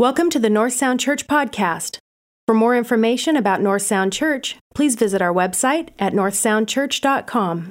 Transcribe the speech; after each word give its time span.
Welcome 0.00 0.30
to 0.30 0.38
the 0.38 0.48
North 0.48 0.72
Sound 0.72 0.98
Church 0.98 1.26
podcast. 1.26 1.98
For 2.46 2.54
more 2.54 2.74
information 2.74 3.36
about 3.36 3.60
North 3.60 3.82
Sound 3.82 4.14
Church, 4.14 4.56
please 4.74 4.94
visit 4.94 5.20
our 5.20 5.30
website 5.30 5.90
at 5.98 6.14
northsoundchurch.com. 6.14 7.70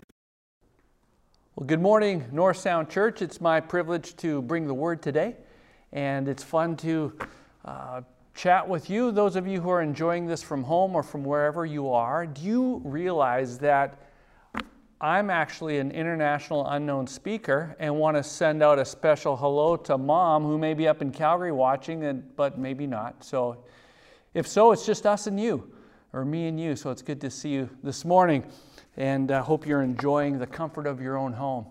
Well, 1.56 1.66
good 1.66 1.82
morning, 1.82 2.26
North 2.32 2.58
Sound 2.58 2.88
Church. 2.88 3.24
It's 3.24 3.42
my 3.42 3.60
privilege 3.60 4.16
to 4.18 4.44
bring 4.44 4.68
the 4.68 4.76
word 4.76 5.02
today, 5.02 5.38
and 5.92 6.28
it's 6.28 6.44
fun 6.44 6.78
to 6.78 7.18
uh, 7.66 8.02
chat 8.36 8.70
with 8.70 8.92
you. 8.92 9.12
Those 9.12 9.36
of 9.36 9.48
you 9.48 9.60
who 9.60 9.72
are 9.72 9.82
enjoying 9.82 10.28
this 10.28 10.44
from 10.44 10.62
home 10.62 10.96
or 10.96 11.02
from 11.02 11.24
wherever 11.24 11.66
you 11.66 11.90
are, 11.90 12.28
do 12.28 12.44
you 12.44 12.82
realize 12.86 13.58
that 13.58 13.98
I'm 15.02 15.30
actually 15.30 15.78
an 15.78 15.92
international 15.92 16.68
unknown 16.68 17.08
speaker 17.08 17.74
and 17.80 17.96
want 17.96 18.18
to 18.18 18.24
send 18.24 18.62
out 18.62 18.80
a 18.80 18.86
special 18.86 19.38
hello 19.38 19.78
to 19.78 19.98
mom 19.98 20.44
who 20.44 20.58
may 20.58 20.74
be 20.74 20.90
up 20.90 21.02
in 21.02 21.12
Calgary 21.12 21.54
watching, 21.54 22.04
and, 22.04 22.36
but 22.36 22.60
maybe 22.60 22.86
not. 22.86 23.24
So, 23.24 23.64
if 24.34 24.46
so, 24.46 24.74
it's 24.74 24.86
just 24.86 25.06
us 25.06 25.26
and 25.26 25.40
you, 25.40 25.72
or 26.12 26.26
me 26.26 26.48
and 26.48 26.60
you. 26.60 26.76
So, 26.76 26.90
it's 26.90 27.02
good 27.02 27.22
to 27.22 27.32
see 27.32 27.50
you 27.50 27.70
this 27.82 28.04
morning, 28.04 28.44
and 28.98 29.32
I 29.32 29.38
uh, 29.38 29.44
hope 29.44 29.66
you're 29.66 29.84
enjoying 29.84 30.38
the 30.38 30.48
comfort 30.48 30.86
of 30.86 31.00
your 31.00 31.16
own 31.16 31.32
home. 31.32 31.66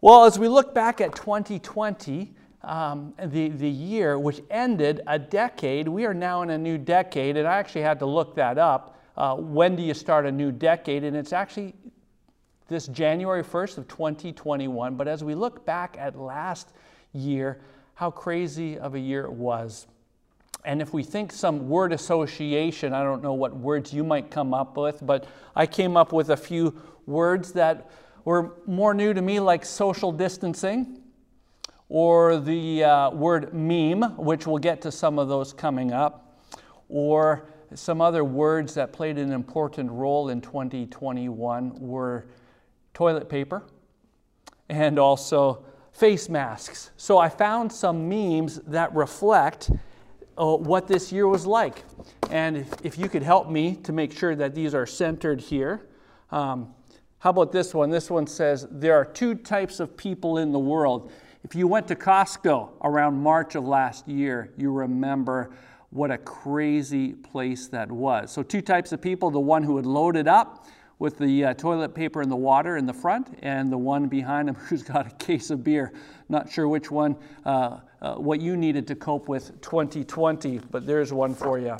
Well, 0.00 0.24
as 0.24 0.38
we 0.38 0.48
look 0.48 0.74
back 0.74 1.02
at 1.02 1.14
2020, 1.14 2.32
um, 2.62 3.12
the, 3.22 3.48
the 3.48 3.68
year 3.68 4.18
which 4.18 4.40
ended 4.50 5.02
a 5.06 5.18
decade, 5.18 5.88
we 5.88 6.06
are 6.06 6.14
now 6.14 6.40
in 6.40 6.48
a 6.48 6.58
new 6.58 6.78
decade, 6.78 7.36
and 7.36 7.46
I 7.46 7.58
actually 7.58 7.82
had 7.82 7.98
to 7.98 8.06
look 8.06 8.34
that 8.36 8.56
up 8.56 8.96
uh, 9.20 9.34
when 9.34 9.76
do 9.76 9.82
you 9.82 9.92
start 9.92 10.24
a 10.24 10.32
new 10.32 10.50
decade? 10.50 11.04
And 11.04 11.14
it's 11.14 11.34
actually 11.34 11.74
this 12.68 12.86
January 12.86 13.44
1st 13.44 13.76
of 13.76 13.86
2021. 13.86 14.94
But 14.94 15.08
as 15.08 15.22
we 15.22 15.34
look 15.34 15.66
back 15.66 15.96
at 15.98 16.18
last 16.18 16.72
year, 17.12 17.60
how 17.92 18.10
crazy 18.10 18.78
of 18.78 18.94
a 18.94 18.98
year 18.98 19.26
it 19.26 19.32
was. 19.32 19.86
And 20.64 20.80
if 20.80 20.94
we 20.94 21.02
think 21.02 21.32
some 21.32 21.68
word 21.68 21.92
association, 21.92 22.94
I 22.94 23.02
don't 23.02 23.22
know 23.22 23.34
what 23.34 23.54
words 23.54 23.92
you 23.92 24.02
might 24.02 24.30
come 24.30 24.54
up 24.54 24.78
with, 24.78 25.04
but 25.04 25.26
I 25.54 25.66
came 25.66 25.98
up 25.98 26.14
with 26.14 26.30
a 26.30 26.36
few 26.36 26.80
words 27.04 27.52
that 27.52 27.90
were 28.24 28.54
more 28.64 28.94
new 28.94 29.12
to 29.12 29.20
me, 29.20 29.38
like 29.38 29.66
social 29.66 30.12
distancing, 30.12 30.98
or 31.90 32.38
the 32.38 32.84
uh, 32.84 33.10
word 33.10 33.52
meme, 33.52 34.16
which 34.16 34.46
we'll 34.46 34.56
get 34.56 34.80
to 34.80 34.90
some 34.90 35.18
of 35.18 35.28
those 35.28 35.52
coming 35.52 35.92
up, 35.92 36.40
or 36.88 37.50
some 37.74 38.00
other 38.00 38.24
words 38.24 38.74
that 38.74 38.92
played 38.92 39.18
an 39.18 39.32
important 39.32 39.90
role 39.90 40.28
in 40.30 40.40
2021 40.40 41.78
were 41.78 42.26
toilet 42.94 43.28
paper 43.28 43.62
and 44.68 44.98
also 44.98 45.64
face 45.92 46.28
masks. 46.28 46.90
So 46.96 47.18
I 47.18 47.28
found 47.28 47.72
some 47.72 48.08
memes 48.08 48.56
that 48.66 48.94
reflect 48.94 49.70
uh, 50.38 50.56
what 50.56 50.86
this 50.88 51.12
year 51.12 51.28
was 51.28 51.46
like. 51.46 51.84
And 52.30 52.56
if, 52.56 52.72
if, 52.82 52.98
you 52.98 53.08
could 53.08 53.22
help 53.22 53.50
me 53.50 53.76
to 53.76 53.92
make 53.92 54.16
sure 54.16 54.34
that 54.34 54.54
these 54.54 54.74
are 54.74 54.86
centered 54.86 55.40
here. 55.40 55.86
Um, 56.30 56.72
how 57.18 57.30
about 57.30 57.52
this 57.52 57.74
one? 57.74 57.90
This 57.90 58.10
one 58.10 58.26
says 58.26 58.66
there 58.70 58.94
are 58.94 59.04
two 59.04 59.34
types 59.34 59.80
of 59.80 59.96
people 59.96 60.38
in 60.38 60.52
the 60.52 60.58
world. 60.58 61.12
If 61.44 61.54
you 61.54 61.66
went 61.66 61.88
to 61.88 61.96
Costco 61.96 62.70
around 62.82 63.16
March 63.16 63.54
of 63.54 63.64
last 63.64 64.08
year, 64.08 64.52
you 64.56 64.72
remember 64.72 65.50
what 65.90 66.10
a 66.10 66.18
crazy 66.18 67.12
place 67.12 67.66
that 67.68 67.90
was. 67.90 68.30
So, 68.30 68.42
two 68.42 68.62
types 68.62 68.92
of 68.92 69.02
people 69.02 69.30
the 69.30 69.40
one 69.40 69.62
who 69.62 69.76
had 69.76 69.86
loaded 69.86 70.28
up 70.28 70.66
with 71.00 71.18
the 71.18 71.46
uh, 71.46 71.54
toilet 71.54 71.94
paper 71.94 72.20
and 72.20 72.30
the 72.30 72.36
water 72.36 72.76
in 72.76 72.86
the 72.86 72.92
front, 72.92 73.38
and 73.42 73.72
the 73.72 73.78
one 73.78 74.06
behind 74.06 74.48
him 74.48 74.54
who's 74.66 74.82
got 74.82 75.06
a 75.06 75.10
case 75.16 75.50
of 75.50 75.64
beer. 75.64 75.92
Not 76.28 76.50
sure 76.50 76.68
which 76.68 76.90
one, 76.90 77.16
uh, 77.44 77.80
uh, 78.00 78.14
what 78.16 78.40
you 78.40 78.56
needed 78.56 78.86
to 78.88 78.94
cope 78.94 79.26
with 79.28 79.60
2020, 79.62 80.60
but 80.70 80.86
there's 80.86 81.12
one 81.12 81.34
for 81.34 81.58
you. 81.58 81.76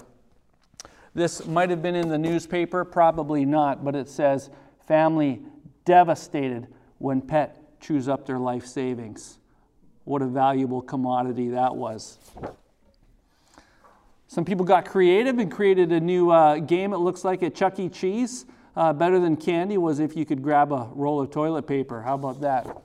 This 1.15 1.47
might 1.47 1.71
have 1.71 1.83
been 1.83 1.97
in 1.97 2.09
the 2.09 2.19
newspaper, 2.19 2.85
probably 2.85 3.45
not, 3.45 3.85
but 3.85 3.95
it 3.95 4.09
says 4.09 4.49
family 4.87 5.43
devastated 5.85 6.69
when 6.99 7.21
pet 7.21 7.81
chews 7.81 8.09
up 8.09 8.27
their 8.27 8.39
life 8.39 8.65
savings. 8.65 9.39
What 10.05 10.23
a 10.23 10.27
valuable 10.27 10.81
commodity 10.81 11.51
that 11.51 11.75
was. 11.75 12.19
Some 14.31 14.45
people 14.45 14.65
got 14.65 14.85
creative 14.85 15.41
and 15.41 15.51
created 15.51 15.91
a 15.91 15.99
new 15.99 16.31
uh, 16.31 16.61
game, 16.61 16.93
it 16.93 16.99
looks 16.99 17.25
like 17.25 17.43
at 17.43 17.53
Chuck 17.53 17.81
E. 17.81 17.89
Cheese. 17.89 18.47
Uh, 18.77 18.93
better 18.93 19.19
than 19.19 19.37
candy 19.37 19.77
was 19.77 19.99
if 19.99 20.17
you 20.17 20.25
could 20.25 20.41
grab 20.41 20.71
a 20.71 20.89
roll 20.95 21.21
of 21.21 21.33
toilet 21.33 21.67
paper. 21.67 22.01
How 22.01 22.15
about 22.15 22.41
that? 22.43 22.81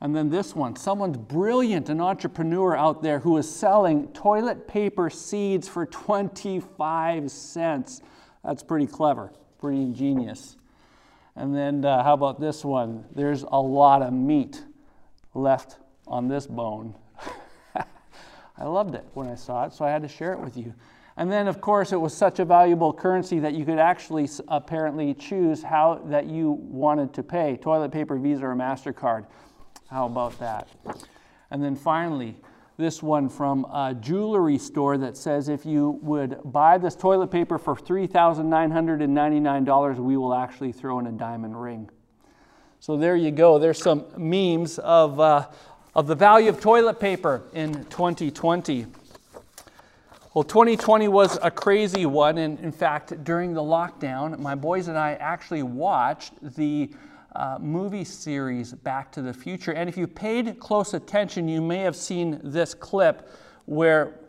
And 0.00 0.16
then 0.16 0.30
this 0.30 0.52
one 0.52 0.74
someone's 0.74 1.16
brilliant, 1.16 1.90
an 1.90 2.00
entrepreneur 2.00 2.76
out 2.76 3.04
there 3.04 3.20
who 3.20 3.36
is 3.36 3.48
selling 3.48 4.08
toilet 4.08 4.66
paper 4.66 5.10
seeds 5.10 5.68
for 5.68 5.86
25 5.86 7.30
cents. 7.30 8.02
That's 8.44 8.64
pretty 8.64 8.88
clever, 8.88 9.30
pretty 9.60 9.82
ingenious. 9.82 10.56
And 11.36 11.54
then 11.54 11.84
uh, 11.84 12.02
how 12.02 12.14
about 12.14 12.40
this 12.40 12.64
one? 12.64 13.04
There's 13.14 13.44
a 13.44 13.60
lot 13.60 14.02
of 14.02 14.12
meat 14.12 14.64
left 15.34 15.76
on 16.08 16.26
this 16.26 16.48
bone. 16.48 16.96
I 18.60 18.64
loved 18.64 18.94
it 18.94 19.04
when 19.14 19.26
I 19.26 19.34
saw 19.34 19.64
it, 19.64 19.72
so 19.72 19.84
I 19.84 19.90
had 19.90 20.02
to 20.02 20.08
share 20.08 20.32
it 20.32 20.38
with 20.38 20.56
you. 20.56 20.74
And 21.16 21.32
then, 21.32 21.48
of 21.48 21.60
course, 21.60 21.92
it 21.92 22.00
was 22.00 22.14
such 22.14 22.38
a 22.38 22.44
valuable 22.44 22.92
currency 22.92 23.40
that 23.40 23.54
you 23.54 23.64
could 23.64 23.78
actually 23.78 24.28
apparently 24.48 25.14
choose 25.14 25.62
how 25.62 26.02
that 26.06 26.26
you 26.26 26.52
wanted 26.52 27.12
to 27.14 27.22
pay 27.22 27.56
toilet 27.56 27.90
paper, 27.90 28.16
Visa, 28.16 28.46
or 28.46 28.54
MasterCard. 28.54 29.26
How 29.90 30.06
about 30.06 30.38
that? 30.38 30.68
And 31.50 31.64
then 31.64 31.74
finally, 31.74 32.36
this 32.76 33.02
one 33.02 33.28
from 33.28 33.64
a 33.66 33.94
jewelry 33.98 34.56
store 34.56 34.96
that 34.98 35.16
says 35.16 35.48
if 35.48 35.66
you 35.66 35.98
would 36.02 36.38
buy 36.44 36.78
this 36.78 36.94
toilet 36.96 37.30
paper 37.30 37.58
for 37.58 37.76
$3,999, 37.76 39.96
we 39.96 40.16
will 40.16 40.34
actually 40.34 40.72
throw 40.72 40.98
in 40.98 41.06
a 41.06 41.12
diamond 41.12 41.60
ring. 41.60 41.90
So 42.78 42.96
there 42.96 43.16
you 43.16 43.30
go. 43.30 43.58
There's 43.58 43.82
some 43.82 44.06
memes 44.16 44.78
of, 44.78 45.20
uh, 45.20 45.48
of 45.94 46.06
the 46.06 46.14
value 46.14 46.48
of 46.48 46.60
toilet 46.60 47.00
paper 47.00 47.42
in 47.52 47.84
2020. 47.86 48.86
Well, 50.32 50.44
2020 50.44 51.08
was 51.08 51.38
a 51.42 51.50
crazy 51.50 52.06
one, 52.06 52.38
and 52.38 52.60
in 52.60 52.70
fact, 52.70 53.24
during 53.24 53.52
the 53.52 53.62
lockdown, 53.62 54.38
my 54.38 54.54
boys 54.54 54.86
and 54.86 54.96
I 54.96 55.14
actually 55.14 55.64
watched 55.64 56.34
the 56.54 56.90
uh, 57.34 57.58
movie 57.60 58.04
series 58.04 58.72
Back 58.72 59.10
to 59.12 59.22
the 59.22 59.34
Future. 59.34 59.72
And 59.72 59.88
if 59.88 59.96
you 59.96 60.06
paid 60.06 60.60
close 60.60 60.94
attention, 60.94 61.48
you 61.48 61.60
may 61.60 61.78
have 61.78 61.96
seen 61.96 62.40
this 62.44 62.74
clip 62.74 63.28
where 63.66 64.20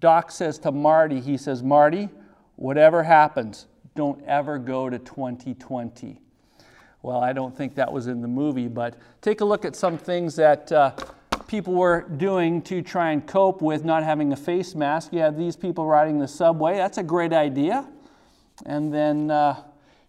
Doc 0.00 0.30
says 0.30 0.58
to 0.60 0.72
Marty, 0.72 1.20
he 1.20 1.36
says, 1.36 1.62
Marty, 1.62 2.08
whatever 2.56 3.02
happens, 3.02 3.66
don't 3.94 4.22
ever 4.24 4.58
go 4.58 4.88
to 4.88 4.98
2020. 4.98 6.20
Well, 7.04 7.20
I 7.20 7.34
don't 7.34 7.54
think 7.54 7.74
that 7.74 7.92
was 7.92 8.06
in 8.06 8.22
the 8.22 8.28
movie, 8.28 8.66
but 8.66 8.96
take 9.20 9.42
a 9.42 9.44
look 9.44 9.66
at 9.66 9.76
some 9.76 9.98
things 9.98 10.34
that 10.36 10.72
uh, 10.72 10.92
people 11.46 11.74
were 11.74 12.08
doing 12.16 12.62
to 12.62 12.80
try 12.80 13.10
and 13.10 13.26
cope 13.26 13.60
with 13.60 13.84
not 13.84 14.02
having 14.02 14.32
a 14.32 14.36
face 14.36 14.74
mask. 14.74 15.12
You 15.12 15.18
have 15.18 15.36
these 15.36 15.54
people 15.54 15.84
riding 15.84 16.18
the 16.18 16.26
subway. 16.26 16.76
That's 16.76 16.96
a 16.96 17.02
great 17.02 17.34
idea. 17.34 17.86
And 18.64 18.90
then 18.90 19.30
uh, 19.30 19.62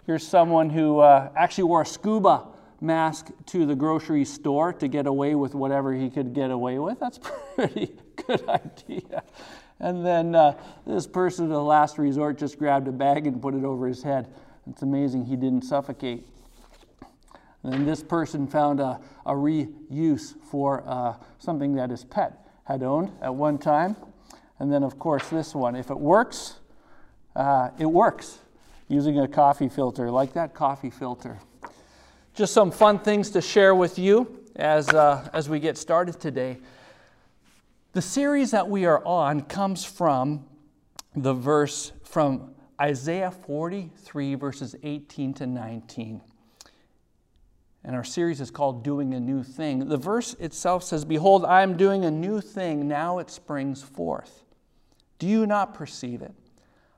here's 0.05 0.25
someone 0.25 0.69
who 0.69 0.99
uh, 0.99 1.31
actually 1.35 1.65
wore 1.65 1.81
a 1.81 1.85
scuba 1.85 2.47
mask 2.79 3.27
to 3.47 3.65
the 3.65 3.75
grocery 3.75 4.23
store 4.23 4.71
to 4.71 4.87
get 4.87 5.05
away 5.05 5.35
with 5.35 5.53
whatever 5.53 5.93
he 5.93 6.09
could 6.09 6.33
get 6.33 6.49
away 6.49 6.79
with. 6.79 6.97
That's 7.01 7.19
pretty 7.55 7.93
good 8.25 8.47
idea. 8.47 9.21
And 9.81 10.05
then 10.05 10.33
uh, 10.33 10.57
this 10.87 11.07
person, 11.07 11.47
at 11.47 11.49
the 11.49 11.61
last 11.61 11.97
resort, 11.97 12.37
just 12.37 12.57
grabbed 12.57 12.87
a 12.87 12.93
bag 12.93 13.27
and 13.27 13.41
put 13.41 13.53
it 13.53 13.65
over 13.65 13.85
his 13.85 14.01
head. 14.01 14.29
It's 14.65 14.81
amazing 14.81 15.25
he 15.25 15.35
didn't 15.35 15.63
suffocate. 15.63 16.25
And 17.65 17.87
this 17.87 18.03
person 18.03 18.45
found 18.45 18.79
a, 18.79 18.99
a 19.25 19.33
reuse 19.33 20.35
for 20.51 20.83
uh, 20.85 21.15
something 21.39 21.73
that 21.75 21.89
his 21.89 22.03
pet 22.03 22.47
had 22.63 22.83
owned 22.83 23.11
at 23.21 23.33
one 23.33 23.57
time. 23.57 23.95
And 24.59 24.71
then, 24.71 24.83
of 24.83 24.99
course, 24.99 25.29
this 25.29 25.55
one. 25.55 25.75
If 25.75 25.89
it 25.89 25.97
works, 25.97 26.59
uh, 27.35 27.71
it 27.79 27.87
works 27.87 28.37
using 28.87 29.19
a 29.19 29.27
coffee 29.27 29.67
filter, 29.67 30.11
like 30.11 30.33
that 30.33 30.53
coffee 30.53 30.91
filter. 30.91 31.39
Just 32.35 32.53
some 32.53 32.69
fun 32.69 32.99
things 32.99 33.31
to 33.31 33.41
share 33.41 33.73
with 33.73 33.97
you 33.97 34.43
as, 34.55 34.89
uh, 34.89 35.27
as 35.33 35.49
we 35.49 35.59
get 35.59 35.75
started 35.75 36.19
today. 36.19 36.57
The 37.93 38.01
series 38.01 38.51
that 38.51 38.69
we 38.69 38.85
are 38.85 39.03
on 39.03 39.41
comes 39.41 39.83
from 39.83 40.45
the 41.15 41.33
verse 41.33 41.93
from 42.03 42.53
Isaiah 42.79 43.31
43, 43.31 44.35
verses 44.35 44.75
18 44.83 45.33
to 45.35 45.47
19 45.47 46.21
and 47.85 47.95
our 47.95 48.03
series 48.03 48.41
is 48.41 48.49
called 48.49 48.83
Doing 48.83 49.13
a 49.13 49.19
New 49.19 49.43
Thing. 49.43 49.87
The 49.87 49.97
verse 49.97 50.33
itself 50.39 50.83
says, 50.83 51.05
Behold, 51.05 51.45
I 51.45 51.61
am 51.61 51.77
doing 51.77 52.03
a 52.03 52.09
new 52.09 52.41
thing, 52.41 52.87
now 52.87 53.19
it 53.19 53.29
springs 53.29 53.83
forth. 53.83 54.43
Do 55.19 55.27
you 55.27 55.45
not 55.45 55.75
perceive 55.75 56.23
it? 56.23 56.33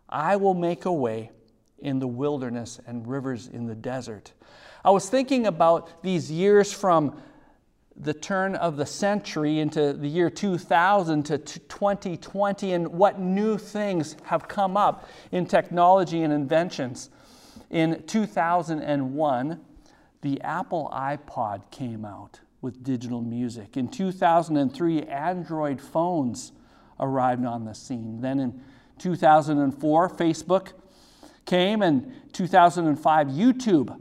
I 0.07 0.37
will 0.37 0.53
make 0.53 0.85
a 0.85 0.91
way 0.91 1.31
in 1.79 1.99
the 1.99 2.07
wilderness 2.07 2.79
and 2.87 3.05
rivers 3.05 3.47
in 3.47 3.67
the 3.67 3.75
desert. 3.75 4.31
I 4.85 4.91
was 4.91 5.09
thinking 5.09 5.45
about 5.45 6.01
these 6.01 6.31
years 6.31 6.71
from 6.71 7.21
the 7.97 8.13
turn 8.13 8.55
of 8.55 8.77
the 8.77 8.85
century 8.85 9.59
into 9.59 9.91
the 9.91 10.07
year 10.07 10.29
2000 10.29 11.23
to 11.23 11.37
2020 11.37 12.71
and 12.71 12.87
what 12.87 13.19
new 13.19 13.57
things 13.57 14.15
have 14.23 14.47
come 14.47 14.77
up 14.77 15.09
in 15.33 15.45
technology 15.45 16.21
and 16.21 16.31
inventions. 16.31 17.09
In 17.69 18.03
2001, 18.07 19.59
the 20.21 20.41
Apple 20.41 20.89
iPod 20.93 21.69
came 21.71 22.05
out 22.05 22.39
with 22.61 22.83
digital 22.83 23.21
music. 23.21 23.77
In 23.77 23.87
2003, 23.87 25.03
Android 25.03 25.79
phones 25.79 26.51
arrived 26.99 27.45
on 27.45 27.65
the 27.65 27.73
scene. 27.73 28.21
Then 28.21 28.39
in 28.39 28.61
2004, 28.99 30.09
Facebook 30.09 30.73
came, 31.45 31.81
and 31.81 32.13
2005, 32.33 33.27
YouTube, 33.27 33.99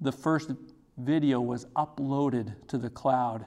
the 0.00 0.12
first 0.12 0.50
video 0.96 1.40
was 1.40 1.66
uploaded 1.76 2.54
to 2.68 2.78
the 2.78 2.90
cloud. 2.90 3.46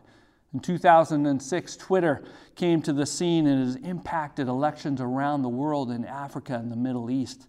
In 0.53 0.59
2006, 0.59 1.75
Twitter 1.75 2.23
came 2.55 2.81
to 2.83 2.93
the 2.93 3.05
scene 3.05 3.45
and 3.47 3.65
has 3.65 3.75
impacted 3.77 4.47
elections 4.47 5.01
around 5.01 5.41
the 5.41 5.49
world 5.49 5.91
in 5.91 6.05
Africa 6.05 6.53
and 6.53 6.71
the 6.71 6.77
Middle 6.77 7.11
East. 7.11 7.47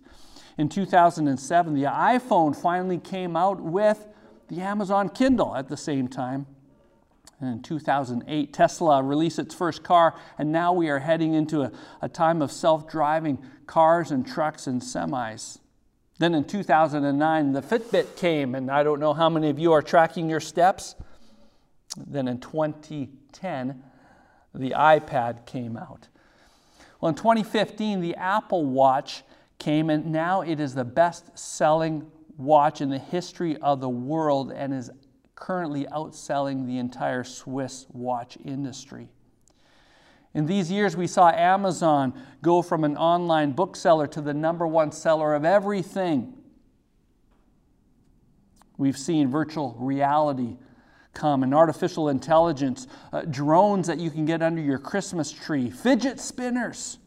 In 0.58 0.69
2007, 0.69 1.75
the 1.75 1.85
iPhone 1.85 2.56
finally 2.56 2.99
came 2.99 3.37
out 3.37 3.61
with 3.61 4.08
the 4.48 4.60
Amazon 4.60 5.08
Kindle 5.08 5.56
at 5.56 5.69
the 5.69 5.76
same 5.76 6.08
time. 6.08 6.46
And 7.40 7.50
in 7.50 7.62
2008, 7.62 8.52
Tesla 8.52 9.02
released 9.02 9.38
its 9.38 9.54
first 9.54 9.82
car, 9.82 10.14
and 10.38 10.52
now 10.52 10.72
we 10.72 10.88
are 10.88 11.00
heading 11.00 11.34
into 11.34 11.62
a, 11.62 11.72
a 12.00 12.08
time 12.08 12.40
of 12.40 12.50
self 12.50 12.88
driving 12.88 13.38
cars 13.66 14.10
and 14.10 14.26
trucks 14.26 14.66
and 14.66 14.81
semis. 14.81 15.58
Then 16.19 16.34
in 16.34 16.44
2009, 16.44 17.52
the 17.52 17.60
Fitbit 17.60 18.16
came, 18.16 18.54
and 18.54 18.70
I 18.70 18.82
don't 18.82 19.00
know 19.00 19.12
how 19.12 19.28
many 19.28 19.50
of 19.50 19.58
you 19.58 19.72
are 19.72 19.82
tracking 19.82 20.31
your 20.31 20.40
steps. 20.40 20.94
Then 21.96 22.26
in 22.26 22.40
2010, 22.40 23.82
the 24.54 24.70
iPad 24.70 25.44
came 25.44 25.76
out. 25.76 26.08
Well, 27.00 27.10
in 27.10 27.16
2015, 27.16 28.00
the 28.00 28.14
Apple 28.14 28.64
Watch 28.64 29.22
came, 29.58 29.90
and 29.90 30.06
now 30.06 30.40
it 30.40 30.58
is 30.58 30.75
the 30.75 30.84
best 30.84 31.38
selling 31.38 32.10
watch 32.36 32.80
in 32.80 32.90
the 32.90 32.98
history 32.98 33.56
of 33.58 33.80
the 33.80 33.88
world 33.88 34.52
and 34.52 34.72
is 34.74 34.90
currently 35.34 35.86
outselling 35.86 36.66
the 36.66 36.78
entire 36.78 37.24
Swiss 37.24 37.86
watch 37.92 38.38
industry. 38.44 39.08
In 40.34 40.46
these 40.46 40.70
years, 40.70 40.96
we 40.96 41.06
saw 41.06 41.30
Amazon 41.30 42.12
go 42.42 42.60
from 42.60 42.84
an 42.84 42.96
online 42.96 43.52
bookseller 43.52 44.06
to 44.08 44.20
the 44.20 44.34
number 44.34 44.66
one 44.66 44.92
seller 44.92 45.34
of 45.34 45.44
everything. 45.44 46.34
We've 48.76 48.98
seen 48.98 49.30
virtual 49.30 49.74
reality 49.78 50.56
come 51.14 51.42
and 51.42 51.54
artificial 51.54 52.10
intelligence, 52.10 52.86
uh, 53.12 53.22
drones 53.22 53.86
that 53.86 53.98
you 53.98 54.10
can 54.10 54.26
get 54.26 54.42
under 54.42 54.60
your 54.60 54.78
Christmas 54.78 55.32
tree, 55.32 55.70
fidget 55.70 56.20
spinners, 56.20 56.98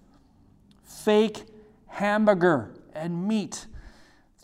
fake 0.84 1.44
hamburger 1.86 2.74
and 2.94 3.28
meat, 3.28 3.68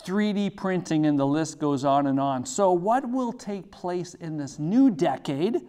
3D 0.06 0.56
printing, 0.56 1.06
and 1.06 1.20
the 1.20 1.26
list 1.26 1.60
goes 1.60 1.84
on 1.84 2.08
and 2.08 2.20
on. 2.20 2.46
So, 2.46 2.72
what 2.72 3.10
will 3.10 3.34
take 3.34 3.72
place 3.72 4.14
in 4.14 4.38
this 4.38 4.60
new 4.60 4.92
decade 4.92 5.62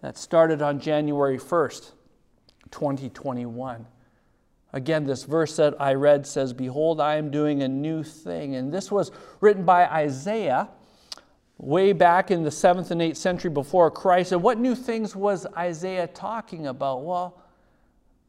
that 0.00 0.16
started 0.16 0.62
on 0.62 0.80
January 0.80 1.38
1st? 1.38 1.92
2021. 2.70 3.86
Again, 4.72 5.04
this 5.04 5.24
verse 5.24 5.56
that 5.56 5.80
I 5.80 5.94
read 5.94 6.26
says, 6.26 6.52
Behold, 6.52 7.00
I 7.00 7.16
am 7.16 7.30
doing 7.30 7.62
a 7.62 7.68
new 7.68 8.02
thing. 8.02 8.54
And 8.54 8.72
this 8.72 8.90
was 8.90 9.10
written 9.40 9.64
by 9.64 9.86
Isaiah 9.86 10.68
way 11.56 11.92
back 11.92 12.30
in 12.30 12.44
the 12.44 12.50
7th 12.50 12.90
and 12.90 13.00
8th 13.00 13.16
century 13.16 13.50
before 13.50 13.90
Christ. 13.90 14.32
And 14.32 14.42
what 14.42 14.58
new 14.58 14.74
things 14.74 15.16
was 15.16 15.46
Isaiah 15.56 16.06
talking 16.06 16.66
about? 16.66 17.02
Well, 17.02 17.40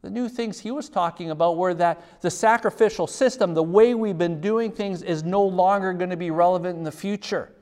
the 0.02 0.10
new 0.10 0.28
things 0.28 0.58
he 0.60 0.70
was 0.70 0.88
talking 0.88 1.30
about 1.30 1.56
were 1.56 1.74
that 1.74 2.02
the 2.22 2.30
sacrificial 2.30 3.06
system, 3.06 3.52
the 3.52 3.62
way 3.62 3.94
we've 3.94 4.16
been 4.16 4.40
doing 4.40 4.72
things, 4.72 5.02
is 5.02 5.24
no 5.24 5.42
longer 5.44 5.92
going 5.92 6.10
to 6.10 6.16
be 6.16 6.30
relevant 6.30 6.78
in 6.78 6.84
the 6.84 6.92
future. 6.92 7.52